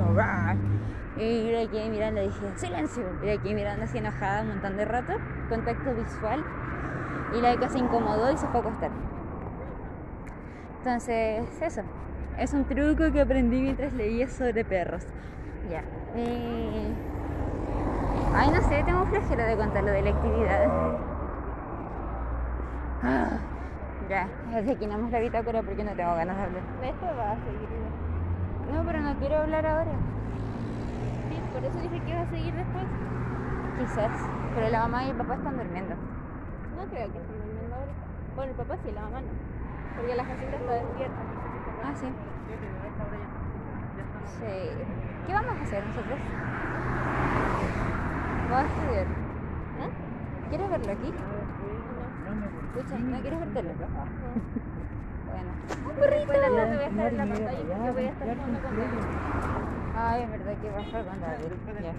Y 1.15 1.51
yo 1.51 1.69
quedé 1.71 1.89
mirando 1.89 2.21
y 2.21 2.25
dije, 2.27 2.53
silencio. 2.55 3.17
Y 3.21 3.25
la 3.27 3.37
quedé 3.37 3.55
mirando 3.55 3.85
así 3.85 3.97
enojada 3.99 4.41
un 4.43 4.49
montón 4.49 4.75
de 4.77 4.85
rato, 4.85 5.13
contacto 5.47 5.93
visual. 5.95 6.45
Y 7.31 7.41
la 7.41 7.49
Aika 7.49 7.69
se 7.69 7.79
incomodó 7.79 8.31
y 8.31 8.37
se 8.37 8.47
fue 8.49 8.59
a 8.59 8.63
acostar. 8.63 8.91
Entonces, 10.79 11.61
eso. 11.61 11.81
Es 12.37 12.53
un 12.53 12.65
truco 12.65 13.11
que 13.11 13.21
aprendí 13.21 13.61
mientras 13.61 13.93
leía 13.93 14.27
sobre 14.29 14.65
perros. 14.65 15.05
Ya. 15.69 15.83
Y... 16.13 16.99
Ay, 18.31 18.51
no 18.51 18.61
sé, 18.61 18.83
tengo 18.83 19.05
flojera 19.07 19.45
de 19.47 19.57
contar 19.57 19.83
lo 19.83 19.91
de 19.91 20.01
la 20.03 20.09
actividad. 20.11 20.71
Ah, 23.01 23.39
Ya, 24.09 24.29
terminamos 24.49 25.11
la 25.11 25.19
bitácora 25.19 25.63
porque 25.63 25.83
no 25.83 25.95
tengo 25.95 26.15
ganas 26.15 26.37
de 26.37 26.43
hablar. 26.43 26.63
Esto 26.81 27.05
va 27.15 27.31
a 27.33 27.39
seguir. 27.39 27.74
No, 28.73 28.83
pero 28.85 28.99
no 28.99 29.13
quiero 29.19 29.37
hablar 29.37 29.65
ahora. 29.65 29.91
Sí, 31.29 31.41
por 31.53 31.63
eso 31.63 31.79
dije 31.79 31.99
que 32.01 32.09
iba 32.09 32.21
a 32.21 32.29
seguir 32.29 32.53
después. 32.53 32.85
Quizás. 33.79 34.11
Pero 34.55 34.69
la 34.69 34.79
mamá 34.81 35.03
y 35.05 35.09
el 35.09 35.15
papá 35.15 35.35
están 35.35 35.57
durmiendo. 35.57 35.95
No 36.75 36.83
creo 36.89 37.11
que 37.11 37.19
estén 37.19 37.37
durmiendo 37.37 37.75
ahorita. 37.75 38.03
Bueno, 38.35 38.51
el 38.51 38.57
papá 38.57 38.77
sí, 38.83 38.91
la 38.91 39.01
mamá 39.01 39.21
no. 39.21 39.27
Porque 39.95 40.15
la 40.15 40.25
Jacinta 40.25 40.55
está 40.57 40.73
despierta. 40.73 41.21
Ah, 41.83 41.93
sí. 41.95 42.07
Sí. 44.39 44.53
¿Qué 45.27 45.33
vamos 45.33 45.55
a 45.57 45.61
hacer 45.63 45.85
nosotros? 45.87 46.19
Vamos 48.49 48.63
a 48.63 48.67
estudiar. 48.67 49.05
¿Eh? 49.05 49.91
¿Quieres 50.49 50.69
verlo 50.69 50.91
aquí? 50.91 51.13
Escucha, 52.77 52.97
¿no 52.99 53.21
quieres 53.21 53.53
verlo? 53.53 53.71
Bueno. 55.35 55.51
Un 55.89 55.95
perrito. 55.99 56.31
Después 56.31 56.51
voy 56.51 56.59
a 56.59 56.87
estar 56.87 57.07
en 57.11 57.17
la 57.17 57.25
pantalla 57.25 57.77
porque 57.77 57.91
voy 57.91 58.03
a 58.05 58.09
estar 58.09 58.35
jugando 58.35 58.59
con 58.61 58.77
David. 58.77 59.03
Ay, 59.97 60.21
es 60.23 60.29
verdad 60.31 60.53
que 60.61 60.69
va 60.69 60.77
a 60.77 60.81
estar 60.81 61.05
con 61.05 61.21
David. 61.21 61.51
Ya. 61.83 61.93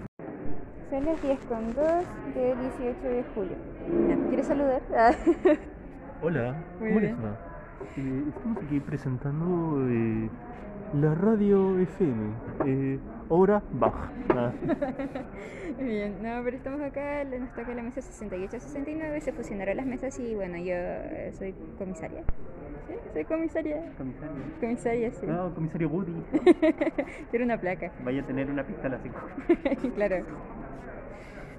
Son 0.89 1.05
las 1.05 1.21
10 1.21 1.39
con 1.45 1.73
2 1.73 1.75
de 2.33 2.55
18 2.55 3.07
de 3.07 3.23
julio. 3.35 3.57
¿Quieres 4.29 4.47
saludar? 4.47 4.81
Hola, 6.21 6.55
Muy 6.79 6.89
¿cómo 6.89 6.99
bien. 6.99 7.15
les 7.15 7.25
va? 7.25 7.37
Eh, 7.97 8.23
estamos 8.29 8.63
aquí 8.63 8.79
presentando 8.79 9.85
eh, 9.87 10.29
la 10.93 11.13
radio 11.13 11.77
FM, 11.79 12.31
eh, 12.65 12.99
Hora 13.29 13.61
Bach. 13.73 13.93
Ah, 14.37 14.51
Bien, 15.79 16.15
no, 16.21 16.43
pero 16.43 16.57
estamos 16.57 16.81
acá, 16.81 17.23
nos 17.23 17.51
toca 17.53 17.73
la 17.73 17.81
mesa 17.83 18.01
68-69, 18.01 19.19
se 19.19 19.31
fusionaron 19.33 19.77
las 19.77 19.85
mesas 19.85 20.19
y 20.19 20.35
bueno, 20.35 20.57
yo 20.57 20.73
eh, 20.75 21.31
soy 21.33 21.53
comisaria. 21.77 22.23
Sí, 22.87 22.93
soy 23.13 23.23
comisaria. 23.25 23.81
comisario. 23.97 24.35
Comisaria, 24.59 25.11
sí. 25.11 25.27
Ah, 25.29 25.49
comisario 25.53 25.89
Woody. 25.89 26.13
Quiero 27.29 27.45
una 27.45 27.59
placa. 27.59 27.91
Vaya 28.03 28.21
a 28.21 28.25
tener 28.25 28.49
una 28.49 28.63
pistola 28.65 28.97
así. 28.97 29.09
claro. 29.95 30.17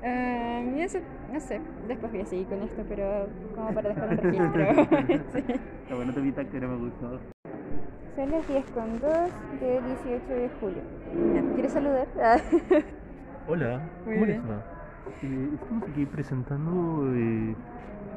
Ah, 0.05 0.63
y 0.77 0.81
eso, 0.81 0.99
no 1.33 1.41
sé, 1.41 1.61
después 1.89 2.13
voy 2.13 2.21
a 2.21 2.27
seguir 2.27 2.47
con 2.47 2.63
esto, 2.63 2.83
pero 2.89 3.27
como 3.55 3.75
para 3.75 3.89
dejar 3.91 4.11
un 4.11 4.17
registro. 4.19 5.25
Sí. 5.33 5.45
Está 5.83 5.95
bueno 5.97 6.13
tu 6.15 6.21
bitácora, 6.23 6.69
me 6.69 6.77
gustó. 6.77 7.19
Son 8.17 8.31
las 8.31 8.49
10 8.49 8.71
con 8.71 9.01
2 9.01 9.11
de 9.61 9.81
18 10.05 10.27
de 10.35 10.51
julio. 10.61 10.83
¿Quieres 11.55 11.73
saludar? 11.73 12.07
Hola, 13.49 13.81
Muy 14.05 14.15
¿cómo 14.15 14.27
bien. 14.27 14.41
les 14.43 14.51
va? 14.51 14.63
Eh, 15.23 15.49
estamos 15.55 15.89
aquí 15.89 16.07
presentando 16.07 17.13
eh, 17.15 17.55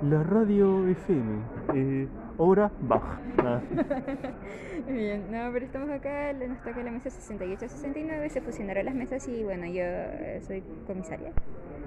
la 0.04 0.24
radio 0.24 0.88
FM, 0.88 1.40
eh, 1.76 2.08
Hora 2.44 2.72
Bach. 2.82 3.04
Ah, 3.38 3.62
Bien, 4.88 5.30
no, 5.30 5.52
pero 5.54 5.64
estamos 5.64 5.92
acá, 5.92 6.34
nos 6.34 6.60
toca 6.64 6.82
la 6.82 6.90
mesa 6.90 7.10
68-69, 7.12 8.30
se 8.30 8.42
fusionaron 8.42 8.86
las 8.86 8.96
mesas 8.96 9.28
y 9.28 9.44
bueno, 9.44 9.68
yo 9.68 9.84
eh, 9.84 10.42
soy 10.42 10.64
comisaria. 10.88 11.32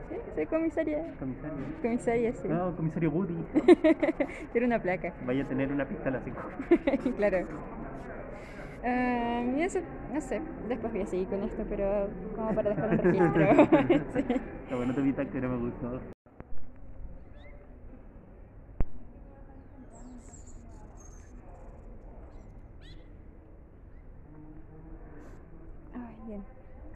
Sí, 0.09 0.15
soy 0.37 0.47
comisaria. 0.47 1.13
comisario. 1.19 1.59
Comisaria, 1.83 2.33
sí. 2.35 2.49
Ah, 2.53 2.73
comisario 2.77 3.11
Woody. 3.11 3.35
Quiero 4.53 4.69
una 4.69 4.81
placa. 4.81 5.13
Vaya 5.27 5.43
a 5.43 5.49
tener 5.49 5.73
una 5.73 5.89
pistola 5.89 6.19
así. 6.19 7.11
claro. 7.17 7.49
Y 9.57 9.61
eso, 9.61 9.81
no 10.13 10.21
sé, 10.21 10.41
después 10.69 10.93
voy 10.93 11.03
a 11.03 11.07
seguir 11.07 11.27
con 11.27 11.43
esto, 11.43 11.65
pero 11.69 12.09
como 12.37 12.55
para 12.55 12.71
dejar 12.71 12.91
un 12.91 12.99
registro. 12.99 14.05
Sí. 14.13 14.25
Está 14.63 14.77
bueno 14.77 14.95
tu 14.95 15.03
bitácora, 15.03 15.49
me 15.49 15.57
gustó. 15.57 16.14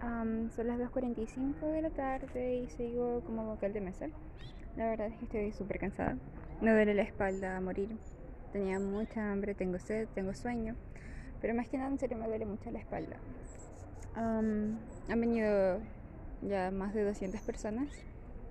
Am, 0.01 0.51
son 0.51 0.68
las 0.68 0.79
2.45 0.79 1.72
de 1.72 1.83
la 1.83 1.91
tarde 1.91 2.57
y 2.57 2.68
sigo 2.68 3.20
como 3.26 3.45
vocal 3.45 3.72
de 3.72 3.81
mesa. 3.81 4.09
La 4.76 4.87
verdad 4.87 5.09
es 5.09 5.18
que 5.18 5.24
estoy 5.24 5.53
súper 5.53 5.79
cansada. 5.79 6.16
Me 6.61 6.72
duele 6.72 6.95
la 6.95 7.03
espalda 7.03 7.57
a 7.57 7.61
morir. 7.61 7.91
Tenía 8.53 8.79
mucha 8.79 9.31
hambre, 9.31 9.55
tengo 9.55 9.79
sed, 9.79 10.09
tengo 10.14 10.35
sueño. 10.35 10.76
Pero 11.41 11.55
más 11.55 11.68
que 11.68 11.76
nada, 11.76 11.91
en 11.91 11.99
serio, 11.99 12.16
me 12.16 12.26
duele 12.26 12.47
mucho 12.47 12.70
la 12.70 12.79
espalda. 12.79 13.16
Am, 14.14 14.79
han 15.09 15.20
venido 15.20 15.81
ya 16.43 16.70
más 16.70 16.95
de 16.95 17.05
200 17.05 17.41
personas 17.43 17.89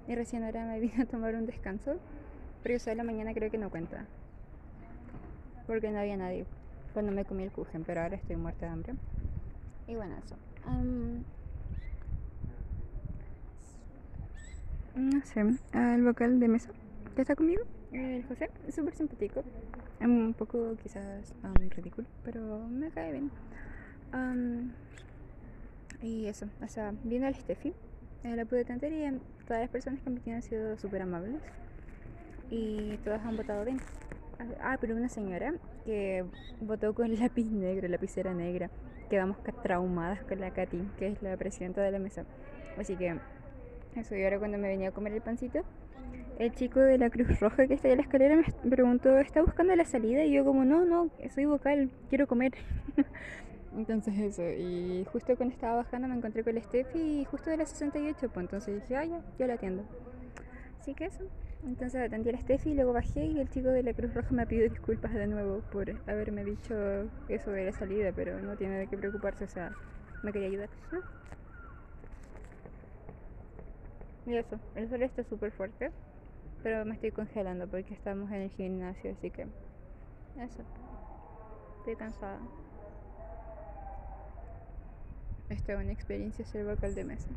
y 0.08 0.16
recién 0.16 0.44
ahora 0.44 0.66
me 0.66 0.80
vine 0.82 1.02
a 1.02 1.06
tomar 1.06 1.34
un 1.36 1.46
descanso. 1.46 1.98
Pero 2.62 2.76
eso 2.76 2.90
de 2.90 2.98
la 2.98 3.04
mañana 3.04 3.34
creo 3.34 3.50
que 3.50 3.58
no 3.58 3.70
cuenta. 3.70 4.06
Porque 5.66 5.90
no 5.90 6.00
había 6.00 6.18
nadie 6.18 6.46
cuando 6.94 7.12
me 7.12 7.26
comí 7.26 7.44
el 7.44 7.52
kuchen, 7.52 7.84
pero 7.84 8.02
ahora 8.02 8.16
estoy 8.16 8.36
muerta 8.36 8.66
de 8.66 8.72
hambre. 8.72 8.94
Y 9.88 9.96
bueno, 9.96 10.16
eso. 10.24 10.36
Am, 10.68 11.24
no 14.96 15.26
sé, 15.26 15.42
el 15.74 16.04
vocal 16.04 16.40
de 16.40 16.48
mesa 16.48 16.70
que 17.16 17.22
está 17.22 17.36
conmigo, 17.36 17.64
el 17.92 18.24
José, 18.26 18.50
súper 18.76 18.94
simpático. 18.94 19.44
Un 20.02 20.36
poco 20.38 20.76
quizás 20.82 21.34
am, 21.44 21.56
ridículo, 21.70 22.08
pero 22.24 22.68
me 22.70 22.90
cae 22.92 23.12
bien. 23.12 23.32
Am, 24.12 24.72
y 26.02 26.28
eso, 26.28 26.48
o 26.64 26.68
sea, 26.68 26.94
viendo 27.04 27.28
al 27.28 27.36
Steffi, 27.36 27.74
eh, 28.24 28.36
la 28.36 28.46
pude 28.46 28.66
tantear 28.66 28.92
y 28.94 29.20
todas 29.48 29.62
las 29.62 29.70
personas 29.70 30.00
que 30.02 30.10
han 30.10 30.16
venido 30.16 30.36
han 30.36 30.44
sido 30.44 30.78
súper 30.78 31.02
amables 31.02 31.42
y 32.52 32.98
todas 33.04 33.26
han 33.26 33.36
votado 33.38 33.66
bien. 33.66 33.80
Ah, 34.62 34.78
pero 34.80 34.96
una 34.96 35.10
señora 35.10 35.54
que 35.86 36.24
votó 36.62 36.94
con 36.94 37.16
lápiz 37.20 37.46
negro, 37.52 37.88
lapicera 37.88 38.34
negra. 38.34 38.70
Quedamos 39.10 39.38
traumadas 39.64 40.24
con 40.24 40.40
la 40.40 40.52
Katy, 40.52 40.90
que 40.98 41.08
es 41.08 41.22
la 41.22 41.38
presidenta 41.38 41.82
de 41.82 41.92
la 41.92 42.00
mesa. 42.00 42.26
Así 42.78 42.96
que 42.96 43.16
eso, 43.96 44.16
y 44.16 44.24
ahora 44.24 44.40
cuando 44.40 44.58
me 44.58 44.68
venía 44.68 44.90
a 44.90 44.92
comer 44.92 45.14
el 45.14 45.22
pancito, 45.22 45.62
el 46.40 46.54
chico 46.54 46.80
de 46.80 46.98
la 46.98 47.10
Cruz 47.10 47.40
Roja 47.40 47.68
que 47.68 47.74
está 47.74 47.90
en 47.90 47.98
la 47.98 48.04
escalera 48.04 48.36
me 48.36 48.70
preguntó, 48.70 49.18
¿está 49.18 49.42
buscando 49.42 49.76
la 49.76 49.86
salida? 49.86 50.24
Y 50.24 50.34
yo 50.34 50.46
como, 50.46 50.66
no, 50.66 50.86
no, 50.86 51.10
soy 51.34 51.46
vocal, 51.46 51.90
quiero 52.10 52.28
comer. 52.28 52.54
Entonces 53.76 54.18
eso, 54.18 54.44
y 54.44 55.06
justo 55.12 55.36
cuando 55.36 55.54
estaba 55.54 55.78
bajando 55.78 56.08
me 56.08 56.16
encontré 56.16 56.44
con 56.44 56.56
el 56.56 56.64
Steffi 56.64 57.26
justo 57.26 57.50
de 57.50 57.58
la 57.58 57.66
68, 57.66 58.30
pues 58.34 58.44
entonces 58.44 58.82
dije, 58.82 58.96
ah, 58.96 59.06
ya, 59.06 59.22
yo 59.38 59.46
la 59.46 59.54
atiendo. 59.54 59.84
Así 60.80 60.96
que 60.96 61.06
eso. 61.06 61.24
Entonces 61.64 62.02
atendí 62.02 62.30
a 62.30 62.34
la 62.34 62.42
Steffi 62.42 62.72
y 62.72 62.74
luego 62.76 62.94
bajé 62.94 63.26
y 63.26 63.40
el 63.40 63.50
chico 63.50 63.70
de 63.70 63.84
la 63.84 63.94
Cruz 63.94 64.14
Roja 64.14 64.34
me 64.34 64.46
pidió 64.46 64.70
disculpas 64.70 65.14
de 65.14 65.28
nuevo 65.28 65.62
por 65.72 65.90
haberme 66.08 66.44
dicho 66.44 66.76
eso 67.30 67.52
de 67.52 67.66
la 67.66 67.72
salida, 67.72 68.12
pero 68.16 68.40
no 68.42 68.56
tiene 68.56 68.78
de 68.78 68.88
qué 68.88 68.98
preocuparse, 68.98 69.44
o 69.44 69.48
sea, 69.48 69.72
me 70.24 70.32
quería 70.32 70.48
ayudar. 70.48 70.70
Y 74.26 74.36
eso, 74.36 74.60
el 74.76 74.90
sol 74.90 75.04
está 75.04 75.24
súper 75.24 75.52
fuerte, 75.52 75.90
pero 76.62 76.84
me 76.86 76.94
estoy 76.96 77.12
congelando 77.12 77.68
porque 77.68 77.94
estamos 77.94 78.30
en 78.32 78.42
el 78.42 78.50
gimnasio, 78.52 79.12
así 79.12 79.30
que 79.30 79.44
eso. 79.44 80.64
Estoy 81.80 81.96
cansada. 81.96 82.40
Esta 85.50 85.74
es 85.74 85.80
una 85.80 85.94
experiencia 85.94 86.44
ser 86.46 86.66
vocal 86.66 86.94
de 86.94 87.06
mesa. 87.06 87.30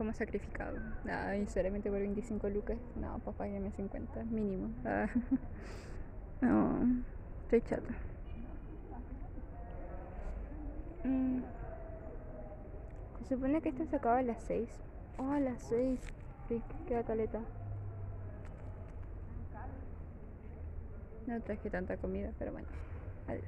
Como 0.00 0.14
sacrificado. 0.14 0.78
Ah, 1.10 1.34
sinceramente 1.36 1.90
por 1.90 1.98
25 1.98 2.48
lucas. 2.48 2.78
No, 2.96 3.18
papá, 3.18 3.46
ya 3.46 3.60
me 3.60 3.70
50, 3.70 4.24
mínimo. 4.24 4.70
Ah, 4.82 5.06
no, 6.40 7.04
estoy 7.42 7.60
chata. 7.60 7.94
Mm. 11.04 11.40
Se 13.18 13.34
supone 13.34 13.60
que 13.60 13.68
esto 13.68 13.84
se 13.84 13.96
acaba 13.96 14.20
a 14.20 14.22
las 14.22 14.40
6. 14.44 14.70
Oh, 15.18 15.32
a 15.32 15.38
las 15.38 15.60
6. 15.64 16.00
Sí, 16.48 16.62
queda 16.88 17.04
caleta. 17.04 17.40
No 21.26 21.42
traje 21.42 21.68
tanta 21.68 21.98
comida, 21.98 22.32
pero 22.38 22.52
bueno. 22.52 22.68
Adiós. 23.28 23.44